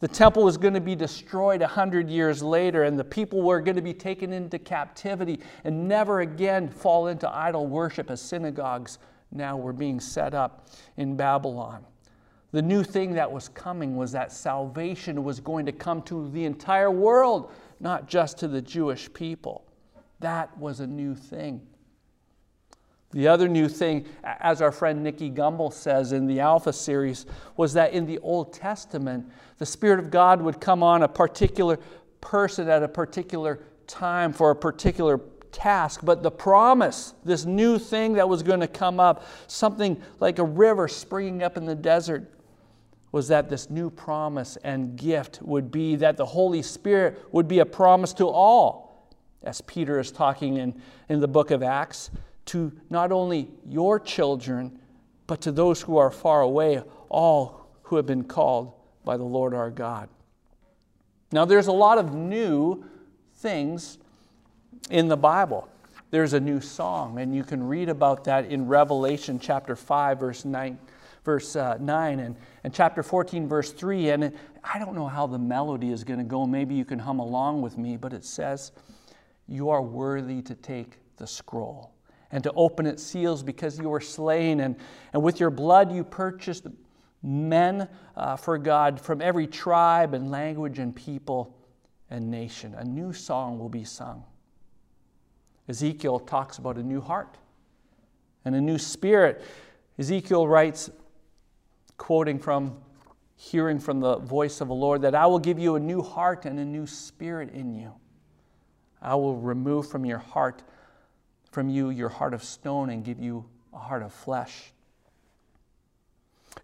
The 0.00 0.08
temple 0.08 0.44
was 0.44 0.56
going 0.56 0.72
to 0.72 0.80
be 0.80 0.94
destroyed 0.94 1.60
a 1.60 1.66
hundred 1.66 2.08
years 2.08 2.42
later, 2.42 2.84
and 2.84 2.98
the 2.98 3.04
people 3.04 3.42
were 3.42 3.60
going 3.60 3.76
to 3.76 3.82
be 3.82 3.92
taken 3.92 4.32
into 4.32 4.58
captivity 4.58 5.40
and 5.64 5.86
never 5.86 6.20
again 6.20 6.70
fall 6.70 7.08
into 7.08 7.30
idol 7.30 7.66
worship 7.66 8.10
as 8.10 8.22
synagogues 8.22 8.98
now 9.30 9.58
were 9.58 9.74
being 9.74 10.00
set 10.00 10.32
up 10.32 10.68
in 10.96 11.16
Babylon. 11.16 11.84
The 12.52 12.62
new 12.62 12.82
thing 12.82 13.12
that 13.12 13.30
was 13.30 13.48
coming 13.48 13.94
was 13.94 14.10
that 14.12 14.32
salvation 14.32 15.22
was 15.22 15.38
going 15.38 15.66
to 15.66 15.72
come 15.72 16.00
to 16.02 16.30
the 16.30 16.46
entire 16.46 16.90
world, 16.90 17.52
not 17.78 18.08
just 18.08 18.38
to 18.38 18.48
the 18.48 18.62
Jewish 18.62 19.12
people. 19.12 19.69
That 20.20 20.56
was 20.56 20.80
a 20.80 20.86
new 20.86 21.14
thing. 21.14 21.62
The 23.12 23.26
other 23.26 23.48
new 23.48 23.68
thing, 23.68 24.06
as 24.22 24.62
our 24.62 24.70
friend 24.70 25.02
Nicky 25.02 25.30
Gumbel 25.30 25.72
says 25.72 26.12
in 26.12 26.28
the 26.28 26.38
Alpha 26.38 26.72
series, 26.72 27.26
was 27.56 27.72
that 27.72 27.92
in 27.92 28.06
the 28.06 28.18
Old 28.20 28.52
Testament, 28.52 29.28
the 29.58 29.66
Spirit 29.66 29.98
of 29.98 30.12
God 30.12 30.40
would 30.40 30.60
come 30.60 30.82
on 30.84 31.02
a 31.02 31.08
particular 31.08 31.78
person 32.20 32.68
at 32.68 32.84
a 32.84 32.88
particular 32.88 33.60
time 33.88 34.32
for 34.32 34.50
a 34.50 34.56
particular 34.56 35.20
task. 35.50 36.00
But 36.04 36.22
the 36.22 36.30
promise, 36.30 37.14
this 37.24 37.44
new 37.44 37.78
thing 37.78 38.12
that 38.12 38.28
was 38.28 38.44
going 38.44 38.60
to 38.60 38.68
come 38.68 39.00
up, 39.00 39.24
something 39.48 40.00
like 40.20 40.38
a 40.38 40.44
river 40.44 40.86
springing 40.86 41.42
up 41.42 41.56
in 41.56 41.64
the 41.64 41.74
desert, 41.74 42.30
was 43.10 43.26
that 43.26 43.48
this 43.48 43.70
new 43.70 43.90
promise 43.90 44.56
and 44.62 44.96
gift 44.96 45.40
would 45.42 45.72
be 45.72 45.96
that 45.96 46.16
the 46.16 46.26
Holy 46.26 46.62
Spirit 46.62 47.20
would 47.32 47.48
be 47.48 47.58
a 47.58 47.66
promise 47.66 48.12
to 48.14 48.28
all, 48.28 48.89
as 49.42 49.60
Peter 49.62 49.98
is 49.98 50.10
talking 50.10 50.56
in, 50.56 50.80
in 51.08 51.20
the 51.20 51.28
book 51.28 51.50
of 51.50 51.62
Acts 51.62 52.10
to 52.46 52.72
not 52.90 53.12
only 53.12 53.48
your 53.66 53.98
children, 53.98 54.78
but 55.26 55.40
to 55.42 55.52
those 55.52 55.82
who 55.82 55.96
are 55.96 56.10
far 56.10 56.40
away, 56.40 56.82
all 57.08 57.68
who 57.84 57.96
have 57.96 58.06
been 58.06 58.24
called 58.24 58.72
by 59.04 59.16
the 59.16 59.24
Lord 59.24 59.54
our 59.54 59.70
God. 59.70 60.08
Now, 61.32 61.44
there's 61.44 61.68
a 61.68 61.72
lot 61.72 61.98
of 61.98 62.14
new 62.14 62.84
things 63.36 63.98
in 64.90 65.08
the 65.08 65.16
Bible. 65.16 65.68
There's 66.10 66.32
a 66.32 66.40
new 66.40 66.60
song, 66.60 67.20
and 67.20 67.34
you 67.34 67.44
can 67.44 67.62
read 67.66 67.88
about 67.88 68.24
that 68.24 68.46
in 68.46 68.66
Revelation 68.66 69.38
chapter 69.38 69.76
5, 69.76 70.18
verse 70.18 70.44
9, 70.44 70.76
verse, 71.24 71.54
uh, 71.54 71.76
9 71.78 72.18
and, 72.18 72.36
and 72.64 72.74
chapter 72.74 73.04
14, 73.04 73.46
verse 73.46 73.70
3. 73.70 74.10
And 74.10 74.24
it, 74.24 74.36
I 74.64 74.80
don't 74.80 74.96
know 74.96 75.06
how 75.06 75.28
the 75.28 75.38
melody 75.38 75.92
is 75.92 76.02
going 76.02 76.18
to 76.18 76.24
go. 76.24 76.46
Maybe 76.46 76.74
you 76.74 76.84
can 76.84 76.98
hum 76.98 77.20
along 77.20 77.62
with 77.62 77.78
me, 77.78 77.96
but 77.96 78.12
it 78.12 78.24
says, 78.24 78.72
You 79.50 79.70
are 79.70 79.82
worthy 79.82 80.40
to 80.42 80.54
take 80.54 80.98
the 81.16 81.26
scroll 81.26 81.92
and 82.30 82.44
to 82.44 82.52
open 82.52 82.86
its 82.86 83.02
seals 83.02 83.42
because 83.42 83.78
you 83.78 83.88
were 83.88 84.00
slain. 84.00 84.60
And, 84.60 84.76
and 85.12 85.22
with 85.22 85.40
your 85.40 85.50
blood 85.50 85.92
you 85.92 86.04
purchased 86.04 86.68
men 87.22 87.88
uh, 88.16 88.36
for 88.36 88.56
God 88.58 89.00
from 89.00 89.20
every 89.20 89.48
tribe 89.48 90.14
and 90.14 90.30
language 90.30 90.78
and 90.78 90.94
people 90.94 91.58
and 92.08 92.30
nation. 92.30 92.74
A 92.74 92.84
new 92.84 93.12
song 93.12 93.58
will 93.58 93.68
be 93.68 93.82
sung. 93.82 94.22
Ezekiel 95.68 96.20
talks 96.20 96.58
about 96.58 96.76
a 96.76 96.82
new 96.82 97.00
heart 97.00 97.36
and 98.44 98.54
a 98.54 98.60
new 98.60 98.78
spirit. 98.78 99.42
Ezekiel 99.98 100.46
writes, 100.46 100.90
quoting 101.96 102.38
from 102.38 102.76
hearing 103.34 103.80
from 103.80 103.98
the 104.00 104.18
voice 104.18 104.60
of 104.60 104.68
the 104.68 104.74
Lord, 104.74 105.02
that 105.02 105.14
I 105.14 105.26
will 105.26 105.38
give 105.38 105.58
you 105.58 105.74
a 105.74 105.80
new 105.80 106.02
heart 106.02 106.44
and 106.44 106.58
a 106.58 106.64
new 106.64 106.86
spirit 106.86 107.50
in 107.52 107.74
you. 107.74 107.92
I 109.02 109.14
will 109.14 109.36
remove 109.36 109.88
from 109.88 110.04
your 110.04 110.18
heart 110.18 110.62
from 111.50 111.68
you 111.68 111.90
your 111.90 112.08
heart 112.08 112.32
of 112.32 112.44
stone 112.44 112.90
and 112.90 113.04
give 113.04 113.18
you 113.18 113.44
a 113.72 113.78
heart 113.78 114.02
of 114.02 114.12
flesh. 114.12 114.72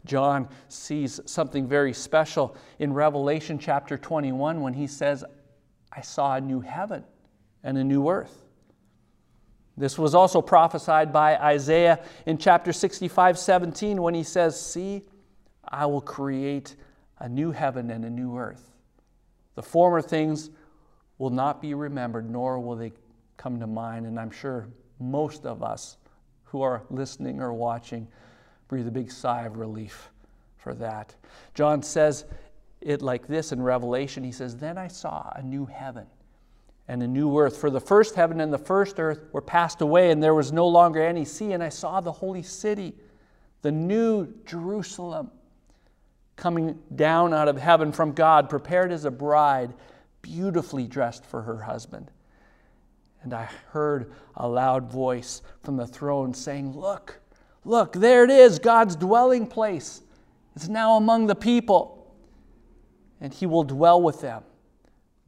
John 0.05 0.49
sees 0.69 1.21
something 1.27 1.67
very 1.67 1.93
special 1.93 2.57
in 2.79 2.93
Revelation 2.93 3.59
chapter 3.59 3.99
21 3.99 4.61
when 4.61 4.75
he 4.75 4.87
says, 4.87 5.25
I 5.93 6.01
saw 6.01 6.37
a 6.37 6.41
new 6.41 6.61
heaven 6.61 7.05
and 7.65 7.77
a 7.79 7.85
new 7.85 8.09
earth. 8.09 8.45
This 9.77 9.99
was 9.99 10.15
also 10.15 10.41
prophesied 10.41 11.13
by 11.13 11.37
Isaiah 11.37 12.03
in 12.25 12.39
chapter 12.39 12.73
65, 12.73 13.39
17, 13.39 14.01
when 14.01 14.15
he 14.15 14.23
says, 14.23 14.59
See, 14.59 15.03
I 15.69 15.87
will 15.87 16.01
create 16.01 16.77
a 17.19 17.29
new 17.29 17.51
heaven 17.51 17.91
and 17.91 18.05
a 18.05 18.11
new 18.11 18.39
earth. 18.39 18.71
The 19.55 19.63
former 19.63 20.01
things 20.01 20.51
will 21.19 21.31
not 21.31 21.63
be 21.63 21.75
remembered, 21.75 22.31
nor 22.31 22.59
will 22.61 22.77
they 22.77 22.93
come 23.37 23.61
to 23.61 23.67
mind, 23.67 24.07
and 24.07 24.19
I'm 24.19 24.31
sure 24.31 24.69
most 24.99 25.47
of 25.47 25.63
us 25.63 25.97
who 26.45 26.63
are 26.63 26.83
listening 26.91 27.41
or 27.41 27.53
watching 27.53 28.07
breathe 28.69 28.89
a 28.89 28.91
big 28.91 29.11
sigh 29.11 29.45
of 29.45 29.57
relief 29.57 30.11
for 30.57 30.75
that. 30.75 31.15
John 31.55 31.83
says 31.83 32.25
it 32.81 33.03
like 33.03 33.27
this 33.27 33.53
in 33.53 33.63
Revelation. 33.63 34.25
He 34.25 34.33
says, 34.33 34.57
Then 34.57 34.79
I 34.79 34.89
saw 34.89 35.33
a 35.35 35.43
new 35.43 35.67
heaven 35.67 36.07
and 36.89 37.03
a 37.03 37.07
new 37.07 37.39
earth. 37.39 37.57
For 37.57 37.71
the 37.71 37.81
first 37.81 38.15
heaven 38.15 38.41
and 38.41 38.53
the 38.53 38.59
first 38.59 38.99
earth 38.99 39.21
were 39.33 39.41
passed 39.43 39.81
away, 39.81 40.11
and 40.11 40.23
there 40.23 40.35
was 40.35 40.53
no 40.53 40.67
longer 40.67 41.03
any 41.03 41.25
sea. 41.25 41.53
And 41.53 41.63
I 41.63 41.69
saw 41.69 42.01
the 42.01 42.13
holy 42.13 42.43
city, 42.43 42.95
the 43.63 43.73
new 43.73 44.33
Jerusalem, 44.45 45.31
coming 46.37 46.79
down 46.95 47.33
out 47.33 47.49
of 47.49 47.57
heaven 47.57 47.93
from 47.93 48.13
God, 48.13 48.49
prepared 48.49 48.93
as 48.93 49.05
a 49.05 49.11
bride 49.11 49.73
beautifully 50.27 50.89
dressed 50.89 51.25
for 51.25 51.43
her 51.43 51.63
husband. 51.63 52.11
And 53.23 53.33
I 53.33 53.49
heard 53.71 54.13
a 54.35 54.49
loud 54.49 54.91
voice 54.91 55.43
from 55.63 55.77
the 55.77 55.87
throne 55.87 56.35
saying, 56.35 56.77
Look, 56.77 57.21
look, 57.65 57.93
there 57.93 58.25
it 58.25 58.31
is, 58.31 58.59
God's 58.59 58.97
dwelling 58.97 59.47
place. 59.47 60.03
It's 60.57 60.69
now 60.69 60.97
among 60.97 61.29
the 61.29 61.35
people, 61.37 62.13
and 63.21 63.33
he 63.33 63.47
will 63.47 63.63
dwell 63.63 64.03
with 64.03 64.21
them. 64.21 64.43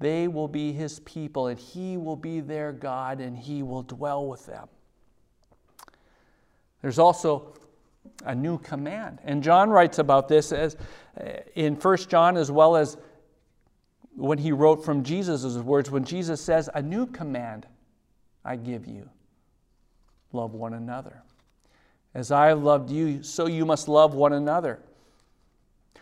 They 0.00 0.26
will 0.26 0.48
be 0.48 0.72
his 0.72 1.00
people, 1.00 1.46
and 1.46 1.58
he 1.58 1.96
will 1.96 2.16
be 2.16 2.40
their 2.40 2.72
God, 2.72 3.20
and 3.20 3.38
he 3.38 3.62
will 3.62 3.82
dwell 3.82 4.26
with 4.26 4.46
them. 4.46 4.68
There's 6.82 6.98
also 6.98 7.54
a 8.24 8.34
new 8.34 8.58
command. 8.58 9.20
And 9.24 9.42
John 9.42 9.70
writes 9.70 9.98
about 9.98 10.28
this 10.28 10.52
as 10.52 10.76
uh, 11.20 11.30
in 11.54 11.74
1 11.74 11.96
John 12.08 12.36
as 12.36 12.50
well 12.50 12.76
as 12.76 12.96
when 14.18 14.38
he 14.38 14.50
wrote 14.50 14.84
from 14.84 15.04
Jesus' 15.04 15.56
words, 15.56 15.90
when 15.90 16.04
Jesus 16.04 16.40
says, 16.40 16.68
A 16.74 16.82
new 16.82 17.06
command 17.06 17.66
I 18.44 18.56
give 18.56 18.86
you 18.86 19.08
love 20.32 20.54
one 20.54 20.74
another. 20.74 21.22
As 22.14 22.32
I 22.32 22.46
have 22.48 22.62
loved 22.62 22.90
you, 22.90 23.22
so 23.22 23.46
you 23.46 23.64
must 23.64 23.88
love 23.88 24.14
one 24.14 24.32
another. 24.32 24.80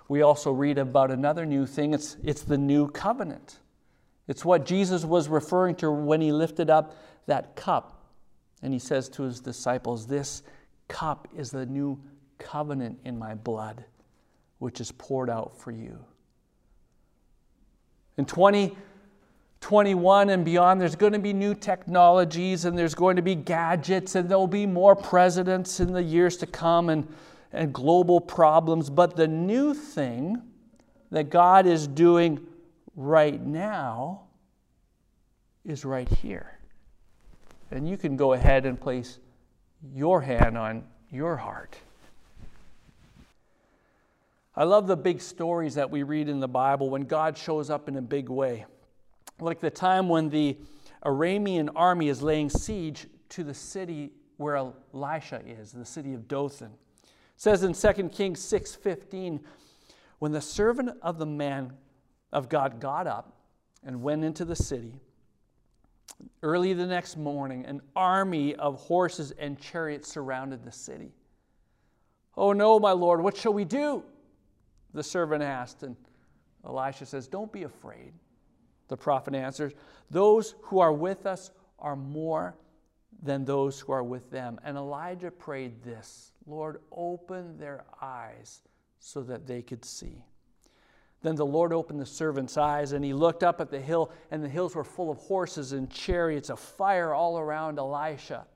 We 0.08 0.22
also 0.22 0.50
read 0.50 0.78
about 0.78 1.10
another 1.10 1.44
new 1.44 1.66
thing 1.66 1.92
it's, 1.92 2.16
it's 2.22 2.42
the 2.42 2.58
new 2.58 2.88
covenant. 2.88 3.58
It's 4.28 4.44
what 4.44 4.64
Jesus 4.64 5.04
was 5.04 5.28
referring 5.28 5.74
to 5.76 5.90
when 5.90 6.20
he 6.20 6.32
lifted 6.32 6.70
up 6.70 6.96
that 7.26 7.54
cup. 7.54 8.04
And 8.62 8.72
he 8.72 8.78
says 8.78 9.08
to 9.10 9.24
his 9.24 9.40
disciples, 9.40 10.06
This 10.06 10.42
cup 10.88 11.28
is 11.36 11.50
the 11.50 11.66
new 11.66 12.00
covenant 12.38 12.98
in 13.04 13.18
my 13.18 13.34
blood, 13.34 13.84
which 14.58 14.80
is 14.80 14.90
poured 14.92 15.28
out 15.28 15.58
for 15.58 15.70
you. 15.70 15.98
In 18.18 18.24
2021 18.24 20.30
and 20.30 20.44
beyond, 20.44 20.80
there's 20.80 20.96
going 20.96 21.12
to 21.12 21.18
be 21.18 21.32
new 21.32 21.54
technologies 21.54 22.64
and 22.64 22.78
there's 22.78 22.94
going 22.94 23.16
to 23.16 23.22
be 23.22 23.34
gadgets 23.34 24.14
and 24.14 24.28
there'll 24.28 24.46
be 24.46 24.66
more 24.66 24.96
presidents 24.96 25.80
in 25.80 25.92
the 25.92 26.02
years 26.02 26.36
to 26.38 26.46
come 26.46 26.88
and, 26.88 27.06
and 27.52 27.72
global 27.72 28.20
problems. 28.20 28.88
But 28.88 29.16
the 29.16 29.28
new 29.28 29.74
thing 29.74 30.42
that 31.10 31.30
God 31.30 31.66
is 31.66 31.86
doing 31.86 32.40
right 32.94 33.44
now 33.44 34.22
is 35.64 35.84
right 35.84 36.08
here. 36.08 36.58
And 37.70 37.88
you 37.88 37.96
can 37.96 38.16
go 38.16 38.32
ahead 38.32 38.64
and 38.64 38.80
place 38.80 39.18
your 39.94 40.20
hand 40.20 40.56
on 40.56 40.84
your 41.10 41.36
heart. 41.36 41.76
I 44.58 44.64
love 44.64 44.86
the 44.86 44.96
big 44.96 45.20
stories 45.20 45.74
that 45.74 45.90
we 45.90 46.02
read 46.02 46.30
in 46.30 46.40
the 46.40 46.48
Bible 46.48 46.88
when 46.88 47.02
God 47.02 47.36
shows 47.36 47.68
up 47.68 47.88
in 47.88 47.96
a 47.96 48.02
big 48.02 48.30
way. 48.30 48.64
Like 49.38 49.60
the 49.60 49.70
time 49.70 50.08
when 50.08 50.30
the 50.30 50.56
Aramean 51.04 51.68
army 51.76 52.08
is 52.08 52.22
laying 52.22 52.48
siege 52.48 53.06
to 53.30 53.44
the 53.44 53.52
city 53.52 54.12
where 54.38 54.56
Elisha 54.56 55.42
is, 55.46 55.72
the 55.72 55.84
city 55.84 56.14
of 56.14 56.26
Dothan. 56.26 56.72
It 57.02 57.10
says 57.36 57.64
in 57.64 57.74
2 57.74 58.08
Kings 58.08 58.40
6:15, 58.40 59.40
when 60.20 60.32
the 60.32 60.40
servant 60.40 60.90
of 61.02 61.18
the 61.18 61.26
man 61.26 61.74
of 62.32 62.48
God 62.48 62.80
got 62.80 63.06
up 63.06 63.36
and 63.84 64.02
went 64.02 64.24
into 64.24 64.46
the 64.46 64.56
city, 64.56 65.00
early 66.42 66.72
the 66.72 66.86
next 66.86 67.18
morning, 67.18 67.66
an 67.66 67.82
army 67.94 68.54
of 68.54 68.80
horses 68.80 69.32
and 69.32 69.60
chariots 69.60 70.08
surrounded 70.08 70.64
the 70.64 70.72
city. 70.72 71.12
Oh 72.38 72.54
no, 72.54 72.78
my 72.78 72.92
Lord, 72.92 73.20
what 73.20 73.36
shall 73.36 73.52
we 73.52 73.66
do? 73.66 74.02
The 74.96 75.02
servant 75.02 75.42
asked. 75.42 75.84
And 75.84 75.94
Elisha 76.64 77.06
says, 77.06 77.28
Don't 77.28 77.52
be 77.52 77.62
afraid. 77.62 78.12
The 78.88 78.96
prophet 78.96 79.34
answers, 79.34 79.72
Those 80.10 80.54
who 80.62 80.80
are 80.80 80.92
with 80.92 81.26
us 81.26 81.50
are 81.78 81.96
more 81.96 82.56
than 83.22 83.44
those 83.44 83.78
who 83.78 83.92
are 83.92 84.02
with 84.02 84.30
them. 84.30 84.58
And 84.64 84.76
Elijah 84.76 85.30
prayed 85.30 85.82
this 85.82 86.32
Lord, 86.46 86.80
open 86.90 87.58
their 87.58 87.84
eyes 88.00 88.62
so 88.98 89.22
that 89.22 89.46
they 89.46 89.62
could 89.62 89.84
see. 89.84 90.24
Then 91.22 91.34
the 91.34 91.46
Lord 91.46 91.72
opened 91.72 92.00
the 92.00 92.06
servant's 92.06 92.56
eyes, 92.56 92.92
and 92.92 93.04
he 93.04 93.12
looked 93.12 93.42
up 93.42 93.60
at 93.60 93.70
the 93.70 93.80
hill, 93.80 94.12
and 94.30 94.44
the 94.44 94.48
hills 94.48 94.74
were 94.74 94.84
full 94.84 95.10
of 95.10 95.18
horses 95.18 95.72
and 95.72 95.90
chariots, 95.90 96.50
of 96.50 96.60
fire 96.60 97.14
all 97.14 97.38
around 97.38 97.78
Elisha. 97.78 98.46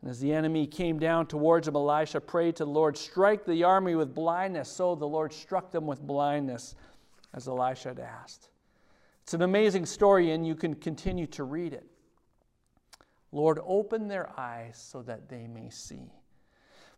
And 0.00 0.10
as 0.10 0.20
the 0.20 0.32
enemy 0.32 0.66
came 0.66 0.98
down 0.98 1.26
towards 1.26 1.68
him, 1.68 1.76
Elisha 1.76 2.20
prayed 2.20 2.56
to 2.56 2.64
the 2.64 2.70
Lord, 2.70 2.96
Strike 2.96 3.44
the 3.44 3.64
army 3.64 3.94
with 3.94 4.14
blindness. 4.14 4.70
So 4.70 4.94
the 4.94 5.06
Lord 5.06 5.32
struck 5.32 5.70
them 5.70 5.86
with 5.86 6.00
blindness, 6.00 6.74
as 7.34 7.48
Elisha 7.48 7.90
had 7.90 8.00
asked. 8.00 8.48
It's 9.22 9.34
an 9.34 9.42
amazing 9.42 9.86
story, 9.86 10.32
and 10.32 10.46
you 10.46 10.54
can 10.54 10.74
continue 10.74 11.26
to 11.28 11.44
read 11.44 11.74
it. 11.74 11.86
Lord, 13.32 13.60
open 13.64 14.08
their 14.08 14.30
eyes 14.38 14.82
so 14.90 15.02
that 15.02 15.28
they 15.28 15.46
may 15.46 15.70
see. 15.70 16.10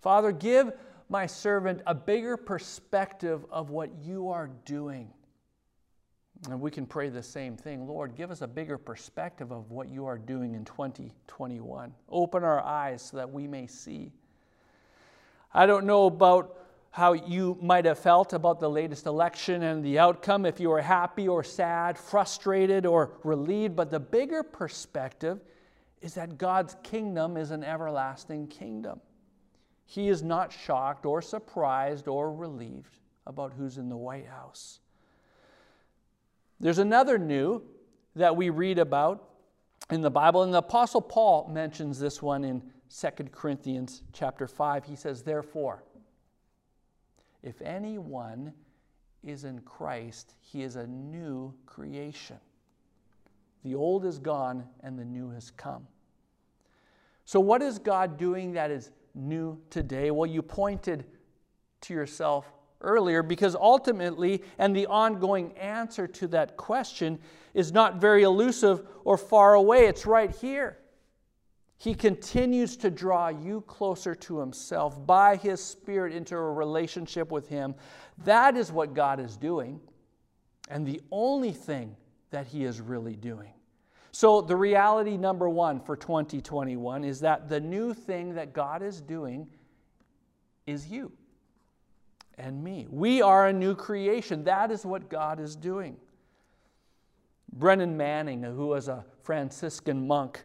Father, 0.01 0.33
give 0.33 0.73
my 1.09 1.27
servant 1.27 1.83
a 1.87 1.95
bigger 1.95 2.37
perspective 2.37 3.45
of 3.51 3.71
what 3.71 3.91
you 4.03 4.31
are 4.31 4.49
doing. 4.65 5.13
And 6.49 6.61
we 6.61 6.71
can 6.73 6.87
pray 6.87 7.09
the 7.09 7.23
same 7.23 7.57
thing. 7.57 7.87
Lord, 7.87 8.17
give 8.17 8.31
us 8.31 8.43
a 8.43 8.49
bigger 8.49 8.77
perspective 8.77 9.53
of 9.53 9.71
what 9.71 9.89
you 9.89 10.07
are 10.07 10.19
doing 10.19 10.55
in 10.55 10.65
2021. 10.65 11.95
Open 12.09 12.43
our 12.43 12.61
eyes 12.61 13.03
so 13.03 13.17
that 13.17 13.31
we 13.31 13.47
may 13.47 13.67
see. 13.69 14.11
I 15.55 15.67
don't 15.67 15.87
know 15.87 16.07
about 16.07 16.59
how 16.91 17.13
you 17.15 17.57
might 17.63 17.85
have 17.87 17.99
felt 17.99 18.33
about 18.33 18.61
the 18.61 18.69
latest 18.69 19.07
election 19.07 19.63
and 19.63 19.85
the 19.85 19.99
outcome, 19.99 20.45
if 20.45 20.61
you 20.61 20.69
were 20.69 20.83
happy 20.83 21.27
or 21.27 21.43
sad, 21.43 21.97
frustrated 21.97 22.85
or 22.85 23.13
relieved, 23.25 23.75
but 23.75 23.91
the 23.91 24.01
bigger 24.01 24.43
perspective 24.43 25.41
is 26.03 26.15
that 26.15 26.37
God's 26.37 26.77
kingdom 26.83 27.37
is 27.37 27.51
an 27.51 27.65
everlasting 27.65 28.47
kingdom. 28.49 29.01
He 29.87 30.09
is 30.09 30.23
not 30.23 30.53
shocked 30.53 31.07
or 31.07 31.23
surprised 31.23 32.09
or 32.09 32.35
relieved 32.35 32.99
about 33.27 33.53
who's 33.53 33.79
in 33.79 33.89
the 33.89 33.97
White 33.97 34.27
House. 34.27 34.81
There's 36.63 36.79
another 36.79 37.19
new 37.19 37.65
that 38.15 38.37
we 38.37 38.49
read 38.49 38.79
about 38.79 39.29
in 39.91 40.01
the 40.01 40.11
Bible, 40.11 40.45
and 40.45 40.55
the 40.55 40.59
Apostle 40.59 41.01
Paul 41.01 41.49
mentions 41.53 41.99
this 41.99 42.23
one 42.23 42.45
in 42.45 42.63
2 42.89 43.09
Corinthians 43.33 44.03
chapter 44.13 44.47
5. 44.47 44.85
He 44.85 44.95
says, 44.95 45.25
Therefore, 45.25 45.83
if 47.43 47.61
anyone 47.63 48.53
is 49.25 49.43
in 49.43 49.59
Christ, 49.63 50.35
he 50.41 50.63
is 50.63 50.77
a 50.77 50.87
new 50.87 51.53
creation. 51.67 52.39
The 53.65 53.75
old 53.75 54.05
is 54.05 54.21
gone 54.21 54.65
and 54.85 54.97
the 54.97 55.05
new 55.05 55.31
has 55.31 55.51
come. 55.51 55.89
So, 57.25 57.41
what 57.41 57.61
is 57.61 57.81
God 57.81 58.17
doing 58.17 58.53
that 58.53 58.71
is 58.71 58.93
new 59.17 59.61
today? 59.69 60.13
Well, 60.13 60.31
you 60.31 60.43
pointed 60.43 61.07
to 61.83 61.95
yourself 61.95 62.53
earlier 62.83 63.23
because 63.23 63.55
ultimately, 63.55 64.43
and 64.59 64.75
the 64.75 64.87
ongoing 64.87 65.53
answer 65.59 66.07
to 66.07 66.29
that 66.29 66.57
question 66.57 67.19
is 67.55 67.73
not 67.73 68.01
very 68.01 68.23
elusive 68.23 68.87
or 69.05 69.17
far 69.17 69.55
away. 69.55 69.87
It's 69.87 70.07
right 70.07 70.31
here. 70.31 70.79
He 71.77 71.95
continues 71.95 72.77
to 72.77 72.91
draw 72.91 73.29
you 73.29 73.63
closer 73.63 74.15
to 74.15 74.39
Himself 74.39 75.05
by 75.05 75.37
His 75.37 75.61
Spirit 75.63 76.15
into 76.15 76.37
a 76.37 76.53
relationship 76.53 77.33
with 77.33 77.49
Him. 77.49 77.75
That 78.25 78.57
is 78.57 78.71
what 78.71 78.95
God 78.95 79.19
is 79.19 79.37
doing, 79.37 79.81
and 80.69 80.87
the 80.87 81.01
only 81.11 81.51
thing 81.51 81.97
that 82.31 82.47
He 82.47 82.65
is 82.65 82.81
really 82.81 83.17
doing. 83.17 83.53
So, 84.13 84.43
the 84.43 84.55
reality 84.55 85.17
number 85.17 85.49
one 85.49 85.81
for 85.81 85.97
2021 85.97 87.03
is 87.03 87.19
that 87.21 87.49
the 87.49 87.59
new 87.59 87.95
thing 87.95 88.35
that 88.35 88.53
God 88.53 88.83
is 88.83 89.01
doing 89.01 89.49
is 90.67 90.87
you 90.87 91.11
and 92.43 92.63
me. 92.63 92.87
We 92.91 93.23
are 93.23 93.47
a 93.47 93.53
new 93.53 93.75
creation. 93.75 94.45
That 94.45 94.73
is 94.73 94.85
what 94.85 95.09
God 95.09 95.39
is 95.39 95.55
doing. 95.55 95.97
Brennan 97.53 97.97
Manning, 97.97 98.43
who 98.43 98.67
was 98.67 98.89
a 98.89 99.05
Franciscan 99.23 100.07
monk, 100.07 100.43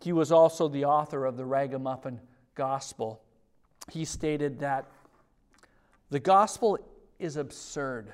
he 0.00 0.12
was 0.12 0.30
also 0.30 0.68
the 0.68 0.84
author 0.84 1.24
of 1.24 1.38
the 1.38 1.44
Ragamuffin 1.46 2.20
Gospel. 2.54 3.22
He 3.90 4.04
stated 4.04 4.60
that 4.60 4.84
the 6.10 6.20
gospel 6.20 6.78
is 7.18 7.36
absurd 7.36 8.12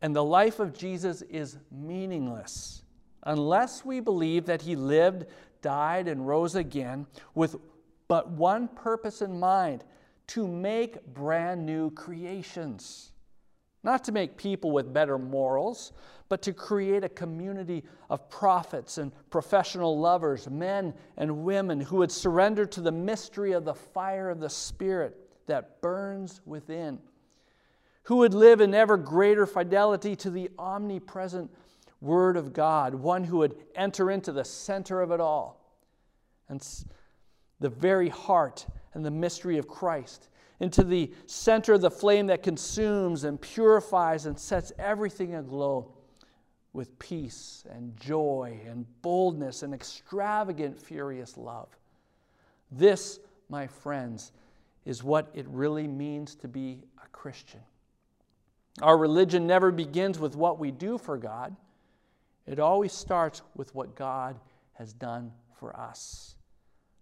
and 0.00 0.16
the 0.16 0.24
life 0.24 0.60
of 0.60 0.72
Jesus 0.72 1.20
is 1.22 1.58
meaningless 1.70 2.82
unless 3.24 3.84
we 3.84 4.00
believe 4.00 4.46
that 4.46 4.62
he 4.62 4.76
lived, 4.76 5.26
died, 5.60 6.08
and 6.08 6.26
rose 6.26 6.54
again 6.54 7.06
with 7.34 7.56
but 8.08 8.30
one 8.30 8.66
purpose 8.66 9.20
in 9.20 9.38
mind 9.38 9.84
to 10.30 10.46
make 10.46 11.04
brand 11.12 11.66
new 11.66 11.90
creations. 11.90 13.10
Not 13.82 14.04
to 14.04 14.12
make 14.12 14.36
people 14.36 14.70
with 14.70 14.92
better 14.92 15.18
morals, 15.18 15.92
but 16.28 16.40
to 16.42 16.52
create 16.52 17.02
a 17.02 17.08
community 17.08 17.82
of 18.08 18.30
prophets 18.30 18.98
and 18.98 19.10
professional 19.30 19.98
lovers, 19.98 20.48
men 20.48 20.94
and 21.16 21.44
women 21.44 21.80
who 21.80 21.96
would 21.96 22.12
surrender 22.12 22.64
to 22.66 22.80
the 22.80 22.92
mystery 22.92 23.50
of 23.50 23.64
the 23.64 23.74
fire 23.74 24.30
of 24.30 24.38
the 24.38 24.48
Spirit 24.48 25.16
that 25.48 25.80
burns 25.80 26.40
within, 26.46 27.00
who 28.04 28.18
would 28.18 28.34
live 28.34 28.60
in 28.60 28.72
ever 28.72 28.96
greater 28.96 29.46
fidelity 29.46 30.14
to 30.14 30.30
the 30.30 30.48
omnipresent 30.60 31.50
Word 32.00 32.36
of 32.36 32.52
God, 32.52 32.94
one 32.94 33.24
who 33.24 33.38
would 33.38 33.56
enter 33.74 34.12
into 34.12 34.30
the 34.30 34.44
center 34.44 35.00
of 35.00 35.10
it 35.10 35.20
all 35.20 35.74
and 36.48 36.64
the 37.58 37.68
very 37.68 38.08
heart 38.08 38.66
and 38.94 39.04
the 39.04 39.10
mystery 39.10 39.58
of 39.58 39.68
Christ, 39.68 40.28
into 40.60 40.84
the 40.84 41.12
center 41.26 41.72
of 41.72 41.80
the 41.80 41.90
flame 41.90 42.26
that 42.26 42.42
consumes 42.42 43.24
and 43.24 43.40
purifies 43.40 44.26
and 44.26 44.38
sets 44.38 44.72
everything 44.78 45.34
aglow 45.34 45.92
with 46.72 46.98
peace 46.98 47.64
and 47.70 47.96
joy 47.96 48.60
and 48.66 48.86
boldness 49.02 49.62
and 49.62 49.74
extravagant, 49.74 50.78
furious 50.78 51.36
love. 51.36 51.68
This, 52.70 53.18
my 53.48 53.66
friends, 53.66 54.32
is 54.84 55.02
what 55.02 55.30
it 55.34 55.46
really 55.48 55.88
means 55.88 56.34
to 56.36 56.48
be 56.48 56.84
a 57.02 57.08
Christian. 57.08 57.60
Our 58.82 58.96
religion 58.96 59.46
never 59.46 59.72
begins 59.72 60.18
with 60.18 60.36
what 60.36 60.58
we 60.58 60.70
do 60.70 60.98
for 60.98 61.16
God, 61.18 61.56
it 62.46 62.58
always 62.58 62.92
starts 62.92 63.42
with 63.54 63.74
what 63.74 63.94
God 63.94 64.36
has 64.72 64.92
done 64.92 65.30
for 65.58 65.78
us. 65.78 66.36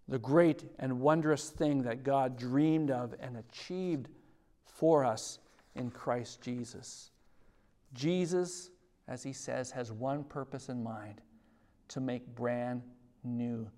The 0.09 0.19
great 0.19 0.63
and 0.79 0.99
wondrous 0.99 1.49
thing 1.49 1.83
that 1.83 2.03
God 2.03 2.35
dreamed 2.35 2.89
of 2.89 3.13
and 3.19 3.37
achieved 3.37 4.09
for 4.65 5.05
us 5.05 5.37
in 5.75 5.91
Christ 5.91 6.41
Jesus. 6.41 7.11
Jesus, 7.93 8.71
as 9.07 9.21
he 9.21 9.31
says, 9.31 9.69
has 9.71 9.91
one 9.91 10.23
purpose 10.23 10.67
in 10.67 10.83
mind 10.83 11.21
to 11.89 12.01
make 12.01 12.25
brand 12.35 12.81
new 13.23 13.69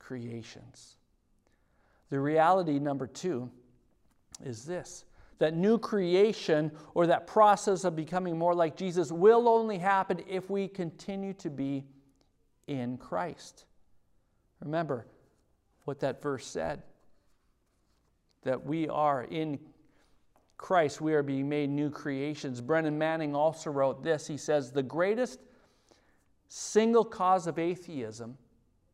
creations. 0.00 0.96
The 2.10 2.18
reality, 2.18 2.80
number 2.80 3.06
two, 3.06 3.48
is 4.44 4.64
this 4.64 5.04
that 5.38 5.54
new 5.54 5.78
creation 5.78 6.72
or 6.94 7.06
that 7.06 7.26
process 7.26 7.84
of 7.84 7.94
becoming 7.94 8.38
more 8.38 8.54
like 8.54 8.74
Jesus 8.74 9.12
will 9.12 9.48
only 9.48 9.76
happen 9.78 10.18
if 10.26 10.48
we 10.48 10.66
continue 10.66 11.34
to 11.34 11.50
be 11.50 11.84
in 12.66 12.96
Christ. 12.96 13.66
Remember 14.60 15.06
what 15.86 16.00
that 16.00 16.20
verse 16.20 16.46
said 16.46 16.82
that 18.42 18.64
we 18.64 18.88
are 18.88 19.24
in 19.24 19.58
Christ, 20.56 21.00
we 21.00 21.14
are 21.14 21.22
being 21.22 21.48
made 21.48 21.68
new 21.68 21.90
creations. 21.90 22.60
Brennan 22.60 22.96
Manning 22.96 23.34
also 23.34 23.70
wrote 23.70 24.02
this. 24.02 24.26
He 24.26 24.36
says, 24.36 24.70
The 24.70 24.82
greatest 24.82 25.40
single 26.48 27.04
cause 27.04 27.46
of 27.46 27.58
atheism 27.58 28.38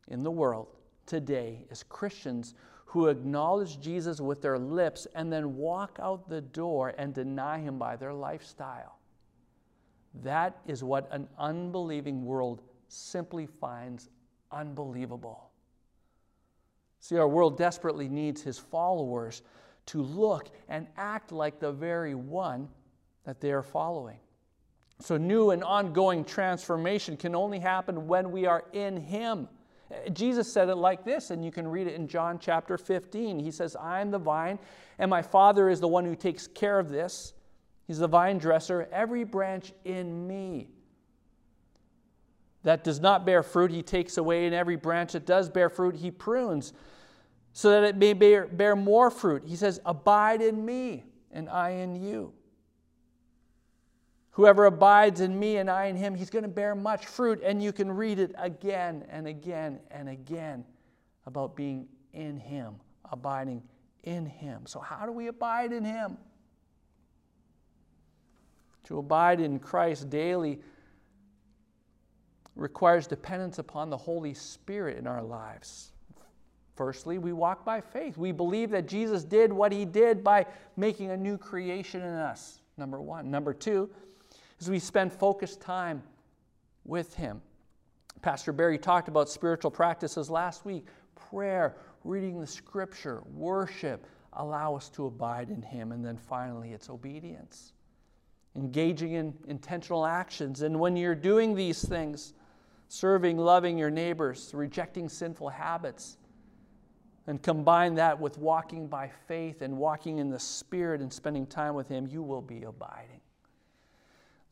in 0.08 0.22
the 0.22 0.30
world 0.30 0.68
today 1.06 1.66
is 1.70 1.82
Christians 1.82 2.54
who 2.86 3.08
acknowledge 3.08 3.80
Jesus 3.80 4.20
with 4.20 4.42
their 4.42 4.58
lips 4.58 5.06
and 5.14 5.32
then 5.32 5.56
walk 5.56 5.98
out 6.02 6.28
the 6.28 6.40
door 6.40 6.94
and 6.98 7.14
deny 7.14 7.58
him 7.58 7.78
by 7.78 7.96
their 7.96 8.12
lifestyle. 8.12 8.98
That 10.22 10.58
is 10.66 10.82
what 10.82 11.08
an 11.10 11.28
unbelieving 11.38 12.24
world 12.24 12.62
simply 12.88 13.46
finds 13.46 14.10
unbelievable. 14.50 15.51
See, 17.02 17.18
our 17.18 17.26
world 17.26 17.58
desperately 17.58 18.08
needs 18.08 18.42
his 18.42 18.60
followers 18.60 19.42
to 19.86 20.00
look 20.00 20.50
and 20.68 20.86
act 20.96 21.32
like 21.32 21.58
the 21.58 21.72
very 21.72 22.14
one 22.14 22.68
that 23.24 23.40
they 23.40 23.50
are 23.50 23.64
following. 23.64 24.18
So, 25.00 25.16
new 25.16 25.50
and 25.50 25.64
ongoing 25.64 26.24
transformation 26.24 27.16
can 27.16 27.34
only 27.34 27.58
happen 27.58 28.06
when 28.06 28.30
we 28.30 28.46
are 28.46 28.66
in 28.72 28.96
him. 28.96 29.48
Jesus 30.12 30.50
said 30.50 30.68
it 30.68 30.76
like 30.76 31.04
this, 31.04 31.32
and 31.32 31.44
you 31.44 31.50
can 31.50 31.66
read 31.66 31.88
it 31.88 31.96
in 31.96 32.06
John 32.06 32.38
chapter 32.38 32.78
15. 32.78 33.40
He 33.40 33.50
says, 33.50 33.74
I 33.74 34.00
am 34.00 34.12
the 34.12 34.18
vine, 34.20 34.60
and 35.00 35.10
my 35.10 35.22
Father 35.22 35.68
is 35.68 35.80
the 35.80 35.88
one 35.88 36.04
who 36.04 36.14
takes 36.14 36.46
care 36.46 36.78
of 36.78 36.88
this. 36.88 37.32
He's 37.88 37.98
the 37.98 38.06
vine 38.06 38.38
dresser. 38.38 38.88
Every 38.92 39.24
branch 39.24 39.72
in 39.84 40.28
me 40.28 40.68
that 42.62 42.84
does 42.84 43.00
not 43.00 43.26
bear 43.26 43.42
fruit, 43.42 43.70
he 43.70 43.82
takes 43.82 44.16
away, 44.16 44.46
and 44.46 44.54
every 44.54 44.76
branch 44.76 45.12
that 45.12 45.26
does 45.26 45.48
bear 45.48 45.68
fruit, 45.68 45.96
he 45.96 46.10
prunes, 46.10 46.72
so 47.52 47.70
that 47.70 47.84
it 47.84 47.96
may 47.96 48.12
bear, 48.12 48.46
bear 48.46 48.76
more 48.76 49.10
fruit. 49.10 49.42
He 49.44 49.56
says, 49.56 49.80
Abide 49.84 50.40
in 50.40 50.64
me, 50.64 51.04
and 51.32 51.48
I 51.48 51.70
in 51.70 51.96
you. 51.96 52.32
Whoever 54.32 54.64
abides 54.64 55.20
in 55.20 55.38
me 55.38 55.58
and 55.58 55.70
I 55.70 55.86
in 55.86 55.96
him, 55.96 56.14
he's 56.14 56.30
going 56.30 56.44
to 56.44 56.48
bear 56.48 56.74
much 56.74 57.04
fruit. 57.04 57.42
And 57.44 57.62
you 57.62 57.70
can 57.70 57.92
read 57.92 58.18
it 58.18 58.34
again 58.38 59.04
and 59.10 59.26
again 59.26 59.78
and 59.90 60.08
again 60.08 60.64
about 61.26 61.54
being 61.54 61.86
in 62.14 62.38
him, 62.38 62.76
abiding 63.10 63.62
in 64.04 64.24
him. 64.24 64.62
So, 64.66 64.80
how 64.80 65.04
do 65.04 65.12
we 65.12 65.26
abide 65.26 65.72
in 65.72 65.84
him? 65.84 66.16
To 68.84 68.98
abide 68.98 69.38
in 69.38 69.58
Christ 69.58 70.08
daily 70.08 70.60
requires 72.54 73.06
dependence 73.06 73.58
upon 73.58 73.90
the 73.90 73.96
Holy 73.96 74.34
Spirit 74.34 74.98
in 74.98 75.06
our 75.06 75.22
lives. 75.22 75.92
Firstly, 76.74 77.18
we 77.18 77.32
walk 77.32 77.64
by 77.64 77.80
faith. 77.80 78.16
We 78.16 78.32
believe 78.32 78.70
that 78.70 78.88
Jesus 78.88 79.24
did 79.24 79.52
what 79.52 79.72
he 79.72 79.84
did 79.84 80.24
by 80.24 80.46
making 80.76 81.10
a 81.10 81.16
new 81.16 81.36
creation 81.36 82.00
in 82.00 82.14
us, 82.14 82.60
number 82.76 83.00
one. 83.00 83.30
Number 83.30 83.52
two, 83.52 83.90
as 84.60 84.70
we 84.70 84.78
spend 84.78 85.12
focused 85.12 85.60
time 85.60 86.02
with 86.84 87.14
Him. 87.14 87.40
Pastor 88.22 88.52
Barry 88.52 88.78
talked 88.78 89.08
about 89.08 89.28
spiritual 89.28 89.70
practices 89.70 90.30
last 90.30 90.64
week 90.64 90.86
prayer, 91.14 91.76
reading 92.04 92.40
the 92.40 92.46
scripture, 92.46 93.22
worship, 93.34 94.06
allow 94.34 94.74
us 94.74 94.88
to 94.90 95.06
abide 95.06 95.50
in 95.50 95.62
Him. 95.62 95.92
And 95.92 96.04
then 96.04 96.16
finally, 96.16 96.72
it's 96.72 96.90
obedience, 96.90 97.72
engaging 98.56 99.12
in 99.12 99.34
intentional 99.48 100.04
actions. 100.04 100.62
And 100.62 100.78
when 100.78 100.96
you're 100.96 101.14
doing 101.14 101.54
these 101.54 101.86
things, 101.86 102.34
serving, 102.92 103.38
loving 103.38 103.78
your 103.78 103.88
neighbors, 103.88 104.50
rejecting 104.52 105.08
sinful 105.08 105.48
habits, 105.48 106.18
and 107.26 107.42
combine 107.42 107.94
that 107.94 108.20
with 108.20 108.36
walking 108.36 108.86
by 108.86 109.10
faith 109.26 109.62
and 109.62 109.74
walking 109.74 110.18
in 110.18 110.28
the 110.28 110.38
Spirit 110.38 111.00
and 111.00 111.10
spending 111.10 111.46
time 111.46 111.74
with 111.74 111.88
Him, 111.88 112.06
you 112.06 112.22
will 112.22 112.42
be 112.42 112.64
abiding. 112.64 113.22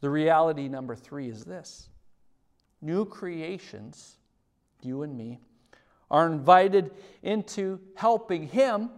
The 0.00 0.08
reality 0.08 0.68
number 0.68 0.96
three 0.96 1.28
is 1.28 1.44
this 1.44 1.90
new 2.80 3.04
creations, 3.04 4.16
you 4.80 5.02
and 5.02 5.14
me, 5.14 5.38
are 6.10 6.26
invited 6.26 6.92
into 7.22 7.78
helping 7.94 8.48
Him 8.48 8.88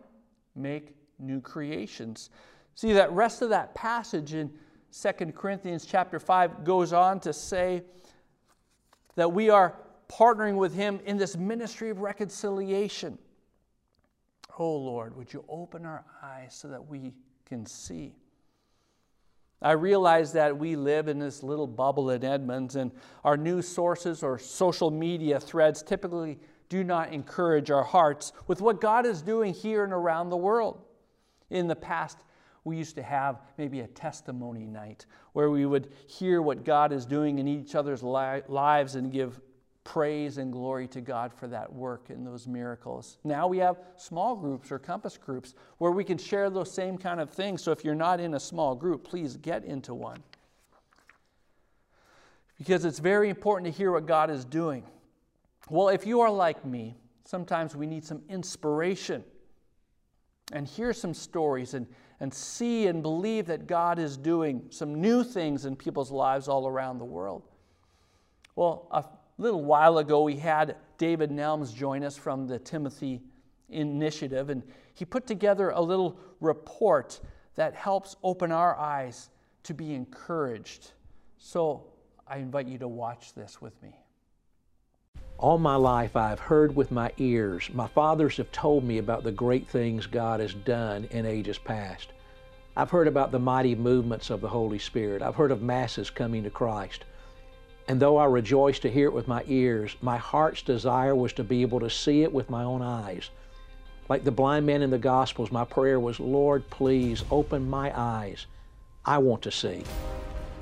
make 0.54 0.94
new 1.18 1.40
creations. 1.40 2.30
See, 2.76 2.92
that 2.92 3.10
rest 3.10 3.42
of 3.42 3.48
that 3.48 3.74
passage 3.74 4.34
in 4.34 4.52
2 4.92 5.32
Corinthians 5.32 5.84
chapter 5.84 6.20
5 6.20 6.62
goes 6.62 6.92
on 6.92 7.18
to 7.20 7.32
say 7.32 7.82
that 9.14 9.32
we 9.32 9.50
are 9.50 9.76
partnering 10.08 10.56
with 10.56 10.74
Him 10.74 11.00
in 11.04 11.16
this 11.16 11.36
ministry 11.36 11.90
of 11.90 12.00
reconciliation. 12.00 13.18
Oh 14.58 14.76
Lord, 14.76 15.16
would 15.16 15.32
you 15.32 15.44
open 15.48 15.86
our 15.86 16.04
eyes 16.22 16.54
so 16.54 16.68
that 16.68 16.86
we 16.86 17.14
can 17.46 17.64
see? 17.66 18.14
I 19.62 19.72
realize 19.72 20.32
that 20.32 20.58
we 20.58 20.74
live 20.74 21.06
in 21.06 21.18
this 21.18 21.42
little 21.42 21.68
bubble 21.68 22.10
in 22.10 22.24
Edmonds, 22.24 22.74
and 22.74 22.90
our 23.22 23.36
news 23.36 23.68
sources 23.68 24.22
or 24.22 24.38
social 24.38 24.90
media 24.90 25.38
threads 25.38 25.82
typically 25.82 26.38
do 26.68 26.82
not 26.82 27.12
encourage 27.12 27.70
our 27.70 27.84
hearts 27.84 28.32
with 28.48 28.60
what 28.60 28.80
God 28.80 29.06
is 29.06 29.22
doing 29.22 29.54
here 29.54 29.84
and 29.84 29.92
around 29.92 30.30
the 30.30 30.36
world. 30.36 30.82
In 31.50 31.68
the 31.68 31.76
past, 31.76 32.18
we 32.64 32.76
used 32.76 32.94
to 32.94 33.02
have 33.02 33.40
maybe 33.58 33.80
a 33.80 33.86
testimony 33.88 34.64
night 34.66 35.06
where 35.32 35.50
we 35.50 35.66
would 35.66 35.92
hear 36.06 36.42
what 36.42 36.64
God 36.64 36.92
is 36.92 37.04
doing 37.04 37.38
in 37.38 37.48
each 37.48 37.74
other's 37.74 38.02
li- 38.02 38.42
lives 38.48 38.94
and 38.94 39.10
give 39.10 39.40
praise 39.84 40.38
and 40.38 40.52
glory 40.52 40.86
to 40.86 41.00
God 41.00 41.32
for 41.34 41.48
that 41.48 41.72
work 41.72 42.10
and 42.10 42.24
those 42.24 42.46
miracles. 42.46 43.18
Now 43.24 43.48
we 43.48 43.58
have 43.58 43.78
small 43.96 44.36
groups 44.36 44.70
or 44.70 44.78
compass 44.78 45.16
groups 45.16 45.54
where 45.78 45.90
we 45.90 46.04
can 46.04 46.18
share 46.18 46.50
those 46.50 46.72
same 46.72 46.96
kind 46.96 47.20
of 47.20 47.30
things. 47.30 47.62
So 47.62 47.72
if 47.72 47.84
you're 47.84 47.94
not 47.94 48.20
in 48.20 48.34
a 48.34 48.40
small 48.40 48.76
group, 48.76 49.02
please 49.02 49.36
get 49.36 49.64
into 49.64 49.92
one. 49.92 50.22
Because 52.58 52.84
it's 52.84 53.00
very 53.00 53.28
important 53.28 53.72
to 53.72 53.76
hear 53.76 53.90
what 53.90 54.06
God 54.06 54.30
is 54.30 54.44
doing. 54.44 54.84
Well, 55.68 55.88
if 55.88 56.06
you 56.06 56.20
are 56.20 56.30
like 56.30 56.64
me, 56.64 56.94
sometimes 57.24 57.74
we 57.74 57.86
need 57.88 58.04
some 58.04 58.22
inspiration 58.28 59.24
and 60.52 60.66
hear 60.66 60.92
some 60.92 61.14
stories 61.14 61.74
and, 61.74 61.86
and 62.22 62.32
see 62.32 62.86
and 62.86 63.02
believe 63.02 63.46
that 63.46 63.66
God 63.66 63.98
is 63.98 64.16
doing 64.16 64.62
some 64.70 65.00
new 65.00 65.24
things 65.24 65.64
in 65.64 65.74
people's 65.74 66.12
lives 66.12 66.46
all 66.46 66.68
around 66.68 66.98
the 66.98 67.04
world. 67.04 67.42
Well, 68.54 68.86
a 68.92 69.04
little 69.38 69.64
while 69.64 69.98
ago, 69.98 70.22
we 70.22 70.36
had 70.36 70.76
David 70.98 71.30
Nelms 71.30 71.74
join 71.74 72.04
us 72.04 72.16
from 72.16 72.46
the 72.46 72.60
Timothy 72.60 73.22
Initiative, 73.70 74.50
and 74.50 74.62
he 74.94 75.04
put 75.04 75.26
together 75.26 75.70
a 75.70 75.80
little 75.80 76.16
report 76.38 77.18
that 77.56 77.74
helps 77.74 78.14
open 78.22 78.52
our 78.52 78.78
eyes 78.78 79.30
to 79.64 79.74
be 79.74 79.92
encouraged. 79.92 80.92
So 81.38 81.88
I 82.28 82.36
invite 82.36 82.68
you 82.68 82.78
to 82.78 82.88
watch 82.88 83.34
this 83.34 83.60
with 83.60 83.82
me. 83.82 83.96
All 85.42 85.58
my 85.58 85.74
life, 85.74 86.14
I've 86.14 86.38
heard 86.38 86.76
with 86.76 86.92
my 86.92 87.10
ears. 87.18 87.68
My 87.72 87.88
fathers 87.88 88.36
have 88.36 88.52
told 88.52 88.84
me 88.84 88.98
about 88.98 89.24
the 89.24 89.32
great 89.32 89.66
things 89.66 90.06
God 90.06 90.38
has 90.38 90.54
done 90.54 91.08
in 91.10 91.26
ages 91.26 91.58
past. 91.58 92.12
I've 92.76 92.90
heard 92.90 93.08
about 93.08 93.32
the 93.32 93.40
mighty 93.40 93.74
movements 93.74 94.30
of 94.30 94.40
the 94.40 94.48
Holy 94.48 94.78
Spirit. 94.78 95.20
I've 95.20 95.34
heard 95.34 95.50
of 95.50 95.60
masses 95.60 96.10
coming 96.10 96.44
to 96.44 96.50
Christ. 96.50 97.06
And 97.88 97.98
though 97.98 98.18
I 98.18 98.26
rejoiced 98.26 98.82
to 98.82 98.90
hear 98.90 99.08
it 99.08 99.12
with 99.12 99.26
my 99.26 99.42
ears, 99.48 99.96
my 100.00 100.16
heart's 100.16 100.62
desire 100.62 101.16
was 101.16 101.32
to 101.32 101.42
be 101.42 101.62
able 101.62 101.80
to 101.80 101.90
see 101.90 102.22
it 102.22 102.32
with 102.32 102.48
my 102.48 102.62
own 102.62 102.80
eyes. 102.80 103.30
Like 104.08 104.22
the 104.22 104.30
blind 104.30 104.64
man 104.64 104.80
in 104.80 104.90
the 104.90 104.96
Gospels, 104.98 105.50
my 105.50 105.64
prayer 105.64 105.98
was, 105.98 106.20
Lord, 106.20 106.70
please 106.70 107.24
open 107.32 107.68
my 107.68 107.92
eyes. 107.98 108.46
I 109.04 109.18
want 109.18 109.42
to 109.42 109.50
see. 109.50 109.82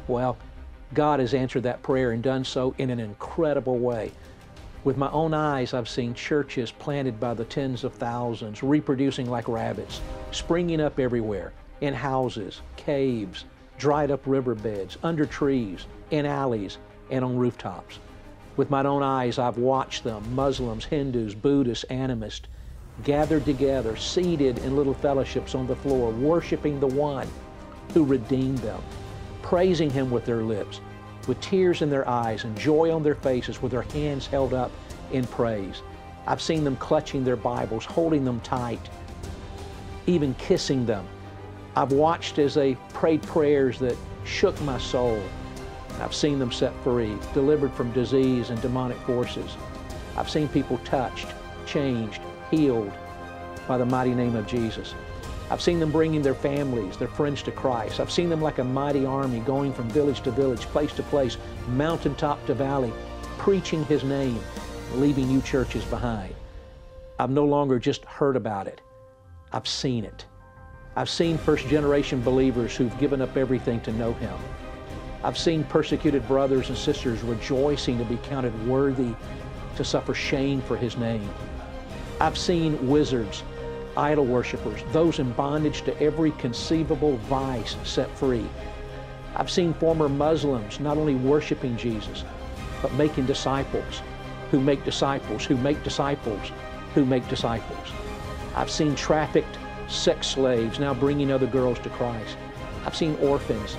Well, 0.08 0.38
God 0.94 1.20
has 1.20 1.34
answered 1.34 1.64
that 1.64 1.82
prayer 1.82 2.12
and 2.12 2.22
done 2.22 2.44
so 2.44 2.74
in 2.78 2.88
an 2.88 2.98
incredible 2.98 3.78
way. 3.78 4.12
With 4.82 4.96
my 4.96 5.10
own 5.10 5.34
eyes, 5.34 5.74
I've 5.74 5.90
seen 5.90 6.14
churches 6.14 6.72
planted 6.72 7.20
by 7.20 7.34
the 7.34 7.44
tens 7.44 7.84
of 7.84 7.92
thousands, 7.92 8.62
reproducing 8.62 9.28
like 9.28 9.46
rabbits, 9.46 10.00
springing 10.30 10.80
up 10.80 10.98
everywhere, 10.98 11.52
in 11.82 11.92
houses, 11.92 12.62
caves, 12.76 13.44
dried 13.76 14.10
up 14.10 14.22
riverbeds, 14.24 14.96
under 15.02 15.26
trees, 15.26 15.84
in 16.10 16.24
alleys, 16.24 16.78
and 17.10 17.22
on 17.22 17.36
rooftops. 17.36 17.98
With 18.56 18.70
my 18.70 18.82
own 18.82 19.02
eyes, 19.02 19.38
I've 19.38 19.58
watched 19.58 20.02
them, 20.02 20.34
Muslims, 20.34 20.86
Hindus, 20.86 21.34
Buddhists, 21.34 21.84
animists, 21.90 22.48
gathered 23.04 23.44
together, 23.44 23.96
seated 23.96 24.58
in 24.60 24.76
little 24.76 24.94
fellowships 24.94 25.54
on 25.54 25.66
the 25.66 25.76
floor, 25.76 26.10
worshiping 26.10 26.80
the 26.80 26.86
one 26.86 27.28
who 27.92 28.04
redeemed 28.04 28.58
them, 28.58 28.80
praising 29.42 29.90
Him 29.90 30.10
with 30.10 30.24
their 30.24 30.42
lips, 30.42 30.80
with 31.26 31.40
tears 31.40 31.82
in 31.82 31.90
their 31.90 32.08
eyes 32.08 32.44
and 32.44 32.58
joy 32.58 32.92
on 32.92 33.02
their 33.02 33.14
faces, 33.14 33.62
with 33.62 33.72
their 33.72 33.82
hands 33.82 34.26
held 34.26 34.54
up 34.54 34.70
in 35.12 35.26
praise. 35.26 35.82
I've 36.26 36.42
seen 36.42 36.64
them 36.64 36.76
clutching 36.76 37.24
their 37.24 37.36
Bibles, 37.36 37.84
holding 37.84 38.24
them 38.24 38.40
tight, 38.40 38.80
even 40.06 40.34
kissing 40.34 40.86
them. 40.86 41.06
I've 41.76 41.92
watched 41.92 42.38
as 42.38 42.54
they 42.54 42.74
prayed 42.92 43.22
prayers 43.22 43.78
that 43.78 43.96
shook 44.24 44.60
my 44.62 44.78
soul. 44.78 45.20
I've 46.00 46.14
seen 46.14 46.38
them 46.38 46.52
set 46.52 46.72
free, 46.82 47.16
delivered 47.34 47.72
from 47.72 47.92
disease 47.92 48.50
and 48.50 48.60
demonic 48.60 48.98
forces. 48.98 49.56
I've 50.16 50.30
seen 50.30 50.48
people 50.48 50.78
touched, 50.78 51.28
changed, 51.66 52.20
healed 52.50 52.92
by 53.68 53.78
the 53.78 53.86
mighty 53.86 54.14
name 54.14 54.34
of 54.34 54.46
Jesus. 54.46 54.94
I've 55.50 55.60
seen 55.60 55.80
them 55.80 55.90
bringing 55.90 56.22
their 56.22 56.34
families, 56.34 56.96
their 56.96 57.08
friends 57.08 57.42
to 57.42 57.50
Christ. 57.50 57.98
I've 57.98 58.10
seen 58.10 58.28
them 58.28 58.40
like 58.40 58.58
a 58.58 58.64
mighty 58.64 59.04
army 59.04 59.40
going 59.40 59.72
from 59.72 59.90
village 59.90 60.20
to 60.22 60.30
village, 60.30 60.60
place 60.66 60.92
to 60.92 61.02
place, 61.02 61.38
mountaintop 61.70 62.44
to 62.46 62.54
valley, 62.54 62.92
preaching 63.36 63.84
His 63.86 64.04
name, 64.04 64.38
leaving 64.94 65.28
you 65.28 65.42
churches 65.42 65.84
behind. 65.86 66.34
I've 67.18 67.30
no 67.30 67.44
longer 67.44 67.80
just 67.80 68.04
heard 68.04 68.36
about 68.36 68.68
it, 68.68 68.80
I've 69.52 69.66
seen 69.66 70.04
it. 70.04 70.24
I've 70.94 71.10
seen 71.10 71.36
first 71.36 71.66
generation 71.66 72.22
believers 72.22 72.76
who've 72.76 72.96
given 72.98 73.20
up 73.20 73.36
everything 73.36 73.80
to 73.82 73.92
know 73.92 74.12
Him. 74.14 74.38
I've 75.24 75.38
seen 75.38 75.64
persecuted 75.64 76.26
brothers 76.28 76.68
and 76.68 76.78
sisters 76.78 77.22
rejoicing 77.22 77.98
to 77.98 78.04
be 78.04 78.16
counted 78.18 78.54
worthy 78.68 79.14
to 79.76 79.84
suffer 79.84 80.14
shame 80.14 80.62
for 80.62 80.76
His 80.76 80.96
name. 80.96 81.28
I've 82.20 82.38
seen 82.38 82.88
wizards 82.88 83.42
idol 83.96 84.24
worshippers, 84.26 84.80
those 84.92 85.18
in 85.18 85.32
bondage 85.32 85.82
to 85.82 86.00
every 86.00 86.30
conceivable 86.32 87.16
vice 87.28 87.76
set 87.84 88.10
free. 88.16 88.46
I've 89.36 89.50
seen 89.50 89.74
former 89.74 90.08
Muslims 90.08 90.80
not 90.80 90.96
only 90.96 91.14
worshiping 91.14 91.76
Jesus, 91.76 92.24
but 92.82 92.92
making 92.94 93.26
disciples 93.26 94.02
who 94.50 94.60
make 94.60 94.84
disciples, 94.84 95.44
who 95.44 95.56
make 95.56 95.82
disciples, 95.82 96.50
who 96.94 97.04
make 97.04 97.28
disciples. 97.28 97.88
I've 98.54 98.70
seen 98.70 98.94
trafficked 98.94 99.58
sex 99.88 100.26
slaves 100.28 100.78
now 100.78 100.94
bringing 100.94 101.30
other 101.30 101.46
girls 101.46 101.78
to 101.80 101.90
Christ. 101.90 102.36
I've 102.84 102.96
seen 102.96 103.16
orphans, 103.16 103.76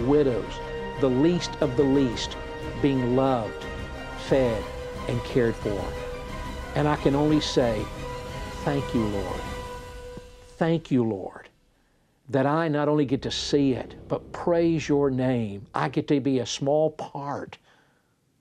widows, 0.00 0.52
the 1.00 1.08
least 1.08 1.50
of 1.60 1.76
the 1.76 1.82
least 1.82 2.36
being 2.80 3.16
loved, 3.16 3.64
fed, 4.28 4.62
and 5.08 5.22
cared 5.24 5.56
for. 5.56 5.84
And 6.74 6.86
I 6.86 6.96
can 6.96 7.14
only 7.14 7.40
say, 7.40 7.84
thank 8.64 8.94
you, 8.94 9.04
Lord. 9.04 9.40
Thank 10.62 10.92
you, 10.92 11.02
Lord, 11.02 11.48
that 12.28 12.46
I 12.46 12.68
not 12.68 12.88
only 12.88 13.04
get 13.04 13.20
to 13.22 13.32
see 13.32 13.72
it, 13.72 13.96
but 14.06 14.30
praise 14.30 14.88
your 14.88 15.10
name. 15.10 15.66
I 15.74 15.88
get 15.88 16.06
to 16.06 16.20
be 16.20 16.38
a 16.38 16.46
small 16.46 16.92
part 16.92 17.58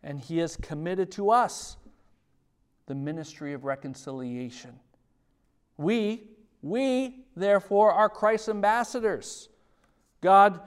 And 0.03 0.19
he 0.19 0.39
has 0.39 0.57
committed 0.57 1.09
to 1.13 1.31
us 1.31 1.77
the 2.85 2.95
ministry 2.95 3.53
of 3.53 3.63
reconciliation. 3.63 4.79
We, 5.77 6.29
we, 6.61 7.25
therefore, 7.35 7.91
are 7.91 8.09
Christ's 8.09 8.49
ambassadors. 8.49 9.49
God, 10.21 10.61